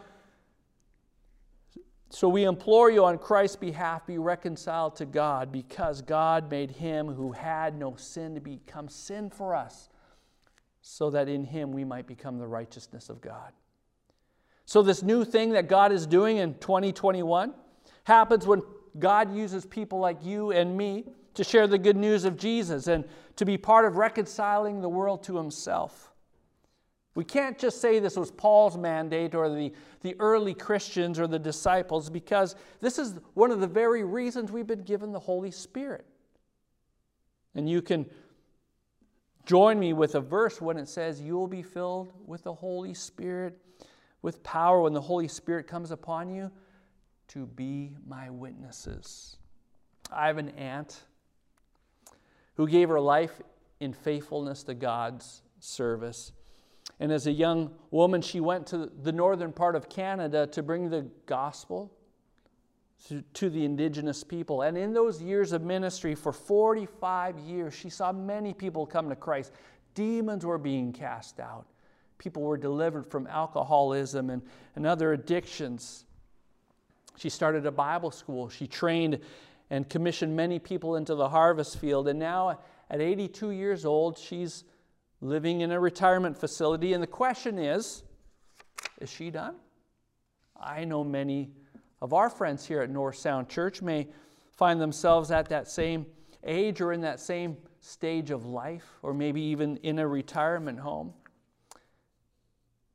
so 2.10 2.28
we 2.28 2.44
implore 2.44 2.90
you 2.90 3.04
on 3.04 3.18
Christ's 3.18 3.56
behalf, 3.56 4.06
be 4.06 4.18
reconciled 4.18 4.96
to 4.96 5.06
God, 5.06 5.52
because 5.52 6.02
God 6.02 6.50
made 6.50 6.70
him 6.70 7.08
who 7.08 7.32
had 7.32 7.76
no 7.76 7.96
sin 7.96 8.34
to 8.34 8.40
become 8.40 8.88
sin 8.88 9.30
for 9.30 9.54
us, 9.54 9.88
so 10.82 11.10
that 11.10 11.28
in 11.28 11.44
him 11.44 11.72
we 11.72 11.84
might 11.84 12.06
become 12.06 12.38
the 12.38 12.46
righteousness 12.46 13.08
of 13.08 13.20
God. 13.20 13.52
So, 14.66 14.82
this 14.82 15.02
new 15.02 15.24
thing 15.24 15.52
that 15.52 15.68
God 15.68 15.92
is 15.92 16.06
doing 16.06 16.38
in 16.38 16.54
2021 16.54 17.54
happens 18.04 18.46
when 18.46 18.62
God 18.98 19.34
uses 19.34 19.64
people 19.64 19.98
like 19.98 20.24
you 20.24 20.52
and 20.52 20.76
me 20.76 21.04
to 21.36 21.44
share 21.44 21.66
the 21.66 21.78
good 21.78 21.96
news 21.96 22.24
of 22.24 22.36
Jesus 22.36 22.86
and 22.88 23.04
to 23.36 23.44
be 23.44 23.56
part 23.56 23.84
of 23.84 23.96
reconciling 23.96 24.80
the 24.80 24.88
world 24.88 25.22
to 25.24 25.36
himself. 25.36 26.12
We 27.14 27.24
can't 27.24 27.58
just 27.58 27.80
say 27.80 27.98
this 27.98 28.16
was 28.16 28.30
Paul's 28.30 28.76
mandate 28.76 29.34
or 29.34 29.48
the, 29.48 29.72
the 30.02 30.16
early 30.18 30.52
Christians 30.52 31.18
or 31.18 31.26
the 31.26 31.38
disciples 31.38 32.10
because 32.10 32.56
this 32.80 32.98
is 32.98 33.18
one 33.34 33.50
of 33.50 33.60
the 33.60 33.66
very 33.66 34.04
reasons 34.04 34.52
we've 34.52 34.66
been 34.66 34.82
given 34.82 35.12
the 35.12 35.20
Holy 35.20 35.50
Spirit. 35.50 36.04
And 37.54 37.68
you 37.68 37.80
can 37.80 38.06
join 39.46 39.78
me 39.78 39.94
with 39.94 40.14
a 40.14 40.20
verse 40.20 40.60
when 40.60 40.76
it 40.76 40.88
says, 40.88 41.20
You 41.20 41.36
will 41.36 41.46
be 41.46 41.62
filled 41.62 42.12
with 42.26 42.42
the 42.42 42.52
Holy 42.52 42.92
Spirit, 42.92 43.58
with 44.20 44.42
power 44.42 44.82
when 44.82 44.92
the 44.92 45.00
Holy 45.00 45.28
Spirit 45.28 45.66
comes 45.66 45.90
upon 45.90 46.28
you 46.28 46.50
to 47.28 47.46
be 47.46 47.92
my 48.06 48.28
witnesses. 48.28 49.36
I 50.12 50.26
have 50.26 50.36
an 50.36 50.50
aunt 50.50 51.00
who 52.56 52.66
gave 52.66 52.88
her 52.88 53.00
life 53.00 53.40
in 53.80 53.92
faithfulness 53.92 54.62
to 54.64 54.74
God's 54.74 55.42
service. 55.60 56.32
And 57.00 57.12
as 57.12 57.26
a 57.26 57.32
young 57.32 57.70
woman, 57.90 58.22
she 58.22 58.40
went 58.40 58.66
to 58.68 58.90
the 59.02 59.12
northern 59.12 59.52
part 59.52 59.76
of 59.76 59.88
Canada 59.88 60.46
to 60.48 60.62
bring 60.62 60.88
the 60.88 61.06
gospel 61.26 61.92
to, 63.34 63.50
the 63.50 63.64
indigenous 63.64 64.24
people. 64.24 64.62
And 64.62 64.76
in 64.76 64.92
those 64.92 65.20
years 65.22 65.52
of 65.52 65.62
ministry, 65.62 66.14
for 66.14 66.32
45 66.32 67.38
years, 67.38 67.74
she 67.74 67.90
saw 67.90 68.12
many 68.12 68.52
people 68.54 68.86
come 68.86 69.08
to 69.10 69.16
Christ. 69.16 69.52
Demons 69.94 70.44
were 70.44 70.58
being 70.58 70.92
cast 70.92 71.38
out, 71.38 71.66
people 72.18 72.42
were 72.42 72.56
delivered 72.56 73.06
from 73.06 73.26
alcoholism 73.26 74.30
and, 74.30 74.42
and 74.74 74.86
other 74.86 75.12
addictions. 75.12 76.04
She 77.18 77.30
started 77.30 77.64
a 77.64 77.70
Bible 77.70 78.10
school. 78.10 78.48
She 78.48 78.66
trained 78.66 79.20
and 79.70 79.88
commissioned 79.88 80.36
many 80.36 80.58
people 80.58 80.96
into 80.96 81.14
the 81.14 81.28
harvest 81.28 81.78
field. 81.78 82.08
And 82.08 82.18
now, 82.18 82.60
at 82.90 83.00
82 83.00 83.50
years 83.50 83.84
old, 83.84 84.18
she's 84.18 84.64
living 85.20 85.60
in 85.60 85.72
a 85.72 85.80
retirement 85.80 86.36
facility. 86.36 86.92
And 86.92 87.02
the 87.02 87.08
question 87.08 87.58
is 87.58 88.02
is 89.00 89.10
she 89.10 89.30
done? 89.30 89.56
I 90.58 90.84
know 90.84 91.04
many 91.04 91.50
of 92.00 92.12
our 92.12 92.30
friends 92.30 92.64
here 92.64 92.80
at 92.80 92.90
North 92.90 93.16
Sound 93.16 93.48
Church 93.48 93.82
may 93.82 94.08
find 94.52 94.80
themselves 94.80 95.30
at 95.30 95.48
that 95.48 95.68
same 95.68 96.06
age 96.44 96.80
or 96.80 96.92
in 96.92 97.00
that 97.02 97.20
same 97.20 97.56
stage 97.80 98.30
of 98.30 98.46
life, 98.46 98.98
or 99.02 99.12
maybe 99.12 99.40
even 99.40 99.76
in 99.78 99.98
a 99.98 100.06
retirement 100.06 100.78
home. 100.80 101.12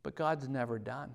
But 0.03 0.15
God's 0.15 0.49
never 0.49 0.79
done. 0.79 1.11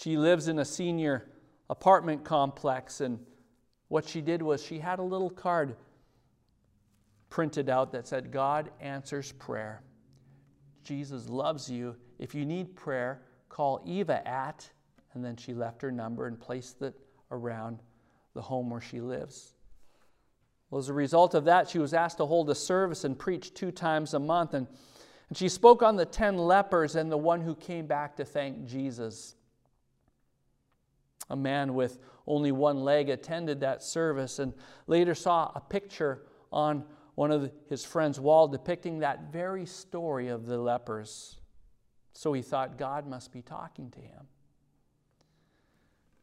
She 0.00 0.16
lives 0.16 0.48
in 0.48 0.58
a 0.58 0.64
senior 0.64 1.28
apartment 1.70 2.24
complex, 2.24 3.00
and 3.00 3.18
what 3.88 4.08
she 4.08 4.20
did 4.20 4.42
was 4.42 4.62
she 4.62 4.78
had 4.78 4.98
a 4.98 5.02
little 5.02 5.30
card 5.30 5.76
printed 7.30 7.68
out 7.68 7.92
that 7.92 8.06
said, 8.06 8.32
God 8.32 8.70
answers 8.80 9.32
prayer. 9.32 9.82
Jesus 10.82 11.28
loves 11.28 11.70
you. 11.70 11.96
If 12.18 12.34
you 12.34 12.46
need 12.46 12.74
prayer, 12.74 13.22
call 13.48 13.82
Eva 13.84 14.26
at, 14.26 14.68
and 15.12 15.24
then 15.24 15.36
she 15.36 15.52
left 15.52 15.82
her 15.82 15.92
number 15.92 16.26
and 16.26 16.40
placed 16.40 16.80
it 16.82 16.94
around 17.30 17.82
the 18.34 18.42
home 18.42 18.70
where 18.70 18.80
she 18.80 19.00
lives. 19.00 19.54
Well, 20.70 20.78
as 20.78 20.88
a 20.88 20.94
result 20.94 21.34
of 21.34 21.44
that, 21.44 21.68
she 21.68 21.78
was 21.78 21.94
asked 21.94 22.18
to 22.18 22.26
hold 22.26 22.50
a 22.50 22.54
service 22.54 23.04
and 23.04 23.18
preach 23.18 23.54
two 23.54 23.70
times 23.70 24.14
a 24.14 24.18
month. 24.18 24.54
And, 24.54 24.66
and 25.28 25.36
she 25.36 25.48
spoke 25.48 25.82
on 25.82 25.96
the 25.96 26.04
ten 26.04 26.36
lepers 26.36 26.94
and 26.94 27.10
the 27.10 27.18
one 27.18 27.40
who 27.40 27.54
came 27.54 27.86
back 27.86 28.16
to 28.16 28.24
thank 28.24 28.66
Jesus. 28.66 29.34
A 31.30 31.36
man 31.36 31.74
with 31.74 31.98
only 32.26 32.52
one 32.52 32.80
leg 32.80 33.08
attended 33.08 33.60
that 33.60 33.82
service 33.82 34.38
and 34.38 34.54
later 34.86 35.14
saw 35.14 35.52
a 35.54 35.60
picture 35.60 36.22
on 36.52 36.84
one 37.14 37.30
of 37.30 37.50
his 37.68 37.84
friend's 37.84 38.20
wall 38.20 38.48
depicting 38.48 39.00
that 39.00 39.32
very 39.32 39.66
story 39.66 40.28
of 40.28 40.46
the 40.46 40.56
lepers. 40.56 41.38
So 42.12 42.32
he 42.32 42.42
thought 42.42 42.78
God 42.78 43.06
must 43.06 43.32
be 43.32 43.42
talking 43.42 43.90
to 43.90 44.00
him. 44.00 44.26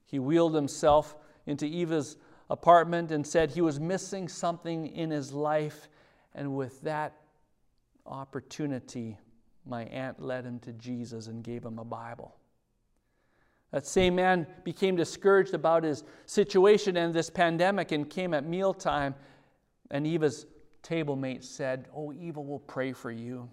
He 0.06 0.20
wheeled 0.20 0.56
himself 0.56 1.16
into 1.46 1.66
Eva's 1.66 2.18
apartment 2.50 3.12
and 3.12 3.26
said 3.26 3.52
he 3.52 3.62
was 3.62 3.80
missing 3.80 4.28
something 4.28 4.88
in 4.88 5.10
his 5.12 5.34
life. 5.34 5.90
And 6.34 6.56
with 6.56 6.82
that 6.82 7.14
opportunity, 8.06 9.18
my 9.66 9.84
aunt 9.86 10.22
led 10.22 10.46
him 10.46 10.60
to 10.60 10.74
Jesus 10.74 11.28
and 11.28 11.44
gave 11.44 11.64
him 11.64 11.80
a 11.80 11.86
Bible. 11.86 12.36
That 13.76 13.86
same 13.86 14.16
man 14.16 14.48
became 14.64 14.96
discouraged 14.96 15.54
about 15.54 15.84
his 15.84 16.06
situation 16.28 16.96
and 16.96 17.14
this 17.14 17.30
pandemic 17.30 17.92
and 17.92 18.10
came 18.10 18.34
at 18.34 18.46
mealtime, 18.46 19.14
and 19.92 20.08
Eva's 20.08 20.46
table 20.82 21.18
mate 21.18 21.44
said, 21.44 21.90
Oh, 21.94 22.14
Eva 22.14 22.40
will 22.40 22.60
pray 22.60 22.94
for 22.94 23.12
you. 23.12 23.50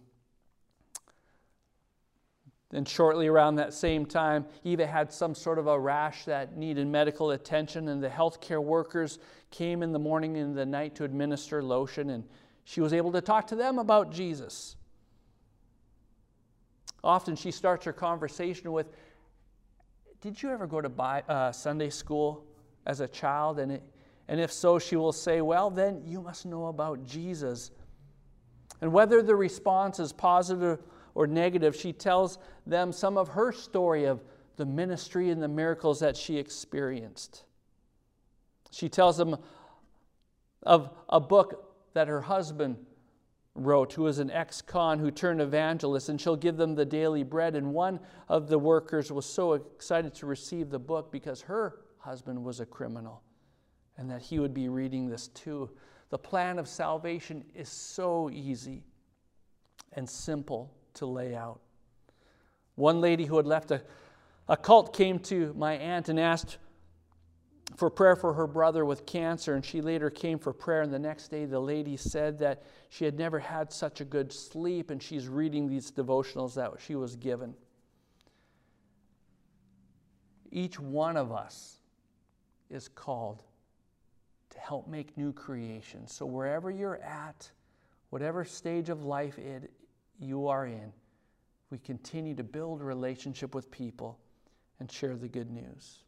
Then, 2.71 2.85
shortly 2.85 3.27
around 3.27 3.57
that 3.57 3.75
same 3.75 4.07
time, 4.07 4.47
Eva 4.63 4.87
had 4.87 5.13
some 5.13 5.35
sort 5.35 5.59
of 5.59 5.67
a 5.67 5.77
rash 5.77 6.25
that 6.27 6.57
needed 6.57 6.87
medical 6.87 7.33
attention, 7.33 7.89
and 7.89 8.01
the 8.01 8.09
healthcare 8.09 8.63
workers 8.63 9.19
came 9.51 9.83
in 9.83 9.91
the 9.91 9.99
morning 9.99 10.37
and 10.37 10.57
the 10.57 10.65
night 10.65 10.95
to 10.95 11.03
administer 11.03 11.65
lotion, 11.65 12.11
and 12.11 12.23
she 12.63 12.81
was 12.81 12.93
able 12.93 13.11
to 13.11 13.21
talk 13.21 13.49
to 13.49 13.57
them 13.57 13.81
about 13.81 14.13
Jesus. 14.13 14.77
Often 17.03 17.35
she 17.35 17.51
starts 17.51 17.85
her 17.87 17.93
conversation 17.93 18.71
with, 18.71 18.87
Did 20.23 20.41
you 20.41 20.51
ever 20.51 20.69
go 20.69 20.81
to 20.81 20.89
uh, 20.89 21.51
Sunday 21.51 21.91
school 21.91 22.45
as 22.87 23.01
a 23.01 23.09
child? 23.09 23.59
And 23.59 23.73
it, 23.73 23.83
and 24.29 24.41
if 24.41 24.53
so, 24.53 24.79
she 24.79 24.95
will 24.95 25.13
say, 25.13 25.41
Well, 25.41 25.69
then 25.69 26.01
you 26.07 26.23
must 26.23 26.47
know 26.47 26.67
about 26.67 27.05
Jesus. 27.05 27.73
And 28.81 28.93
whether 28.93 29.21
the 29.21 29.35
response 29.35 29.99
is 29.99 30.13
positive 30.13 30.81
or 31.17 31.27
negative, 31.27 31.75
she 31.75 31.93
tells 31.93 32.39
them 32.67 32.93
some 32.93 33.19
of 33.19 33.29
her 33.29 33.51
story 33.51 34.05
of 34.05 34.23
the 34.57 34.65
ministry 34.65 35.31
and 35.31 35.43
the 35.43 35.49
miracles 35.49 35.99
that 36.01 36.17
she 36.17 36.39
experienced. 36.39 37.45
She 38.71 38.89
tells 38.89 39.17
them 39.17 39.37
of 40.63 40.91
a 41.09 41.19
book 41.19 41.75
that 41.95 42.07
her 42.07 42.21
husband 42.21 42.77
wrote, 43.55 43.93
who 43.93 44.03
was 44.03 44.19
an 44.19 44.31
ex 44.31 44.63
con 44.63 44.99
who 44.99 45.11
turned 45.11 45.41
evangelist, 45.41 46.09
and 46.09 46.21
she'll 46.21 46.37
give 46.37 46.57
them 46.57 46.75
the 46.75 46.85
daily 46.85 47.23
bread. 47.23 47.55
And 47.55 47.73
one 47.73 48.01
of 48.29 48.49
the 48.49 48.59
workers 48.59 49.13
was 49.13 49.27
so 49.27 49.55
excited 49.55 50.15
to 50.15 50.27
receive 50.27 50.71
the 50.71 50.79
book 50.79 51.13
because 51.13 51.43
her 51.43 51.81
husband 51.99 52.43
was 52.43 52.61
a 52.61 52.67
criminal 52.67 53.23
and 53.97 54.11
that 54.11 54.23
he 54.23 54.39
would 54.39 54.55
be 54.55 54.69
reading 54.69 55.09
this 55.09 55.29
too. 55.29 55.71
The 56.11 56.19
plan 56.19 56.59
of 56.59 56.67
salvation 56.67 57.45
is 57.55 57.69
so 57.69 58.31
easy 58.31 58.83
and 59.93 60.09
simple 60.09 60.75
to 60.95 61.07
lay 61.07 61.35
out. 61.35 61.61
One 62.75 63.01
lady 63.01 63.27
who 63.27 63.37
had 63.37 63.47
left 63.47 63.71
a, 63.71 63.83
a 64.49 64.57
cult 64.57 64.97
came 64.97 65.19
to 65.21 65.55
my 65.57 65.75
aunt 65.75 66.09
and 66.09 66.19
asked 66.19 66.59
for 67.77 67.91
prayer 67.91 68.17
for 68.17 68.35
her 68.35 68.47
brother 68.47 68.85
with 68.85 69.07
cancer, 69.07 69.55
and 69.55 69.65
she 69.65 69.81
later 69.81 70.11
came 70.11 70.39
for 70.39 70.53
prayer. 70.53 70.83
And 70.83 70.93
the 70.93 70.99
next 70.99 71.29
day, 71.29 71.45
the 71.45 71.61
lady 71.61 71.97
said 71.97 72.39
that 72.39 72.63
she 72.89 73.05
had 73.05 73.19
never 73.19 73.39
had 73.39 73.73
such 73.73 74.01
a 74.01 74.05
good 74.05 74.33
sleep, 74.33 74.91
and 74.91 75.03
she's 75.03 75.29
reading 75.29 75.69
these 75.69 75.91
devotionals 75.91 76.55
that 76.55 76.73
she 76.79 76.95
was 76.95 77.17
given. 77.17 77.55
Each 80.51 80.79
one 80.79 81.17
of 81.17 81.33
us 81.33 81.79
is 82.69 82.89
called 82.89 83.43
to 84.51 84.59
help 84.59 84.87
make 84.87 85.17
new 85.17 85.33
creations. 85.33 86.13
So, 86.13 86.27
wherever 86.27 86.71
you're 86.71 87.03
at, 87.03 87.51
whatever 88.11 88.45
stage 88.45 88.91
of 88.91 89.05
life 89.05 89.39
it, 89.39 89.71
you 90.19 90.47
are 90.49 90.67
in, 90.67 90.93
we 91.71 91.79
continue 91.79 92.35
to 92.35 92.45
build 92.45 92.83
relationship 92.83 93.55
with 93.55 93.71
people 93.71 94.19
and 94.79 94.91
share 94.91 95.17
the 95.17 95.29
good 95.29 95.51
news. 95.51 96.03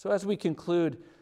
So, 0.00 0.10
as 0.10 0.24
we 0.24 0.34
conclude 0.34 0.96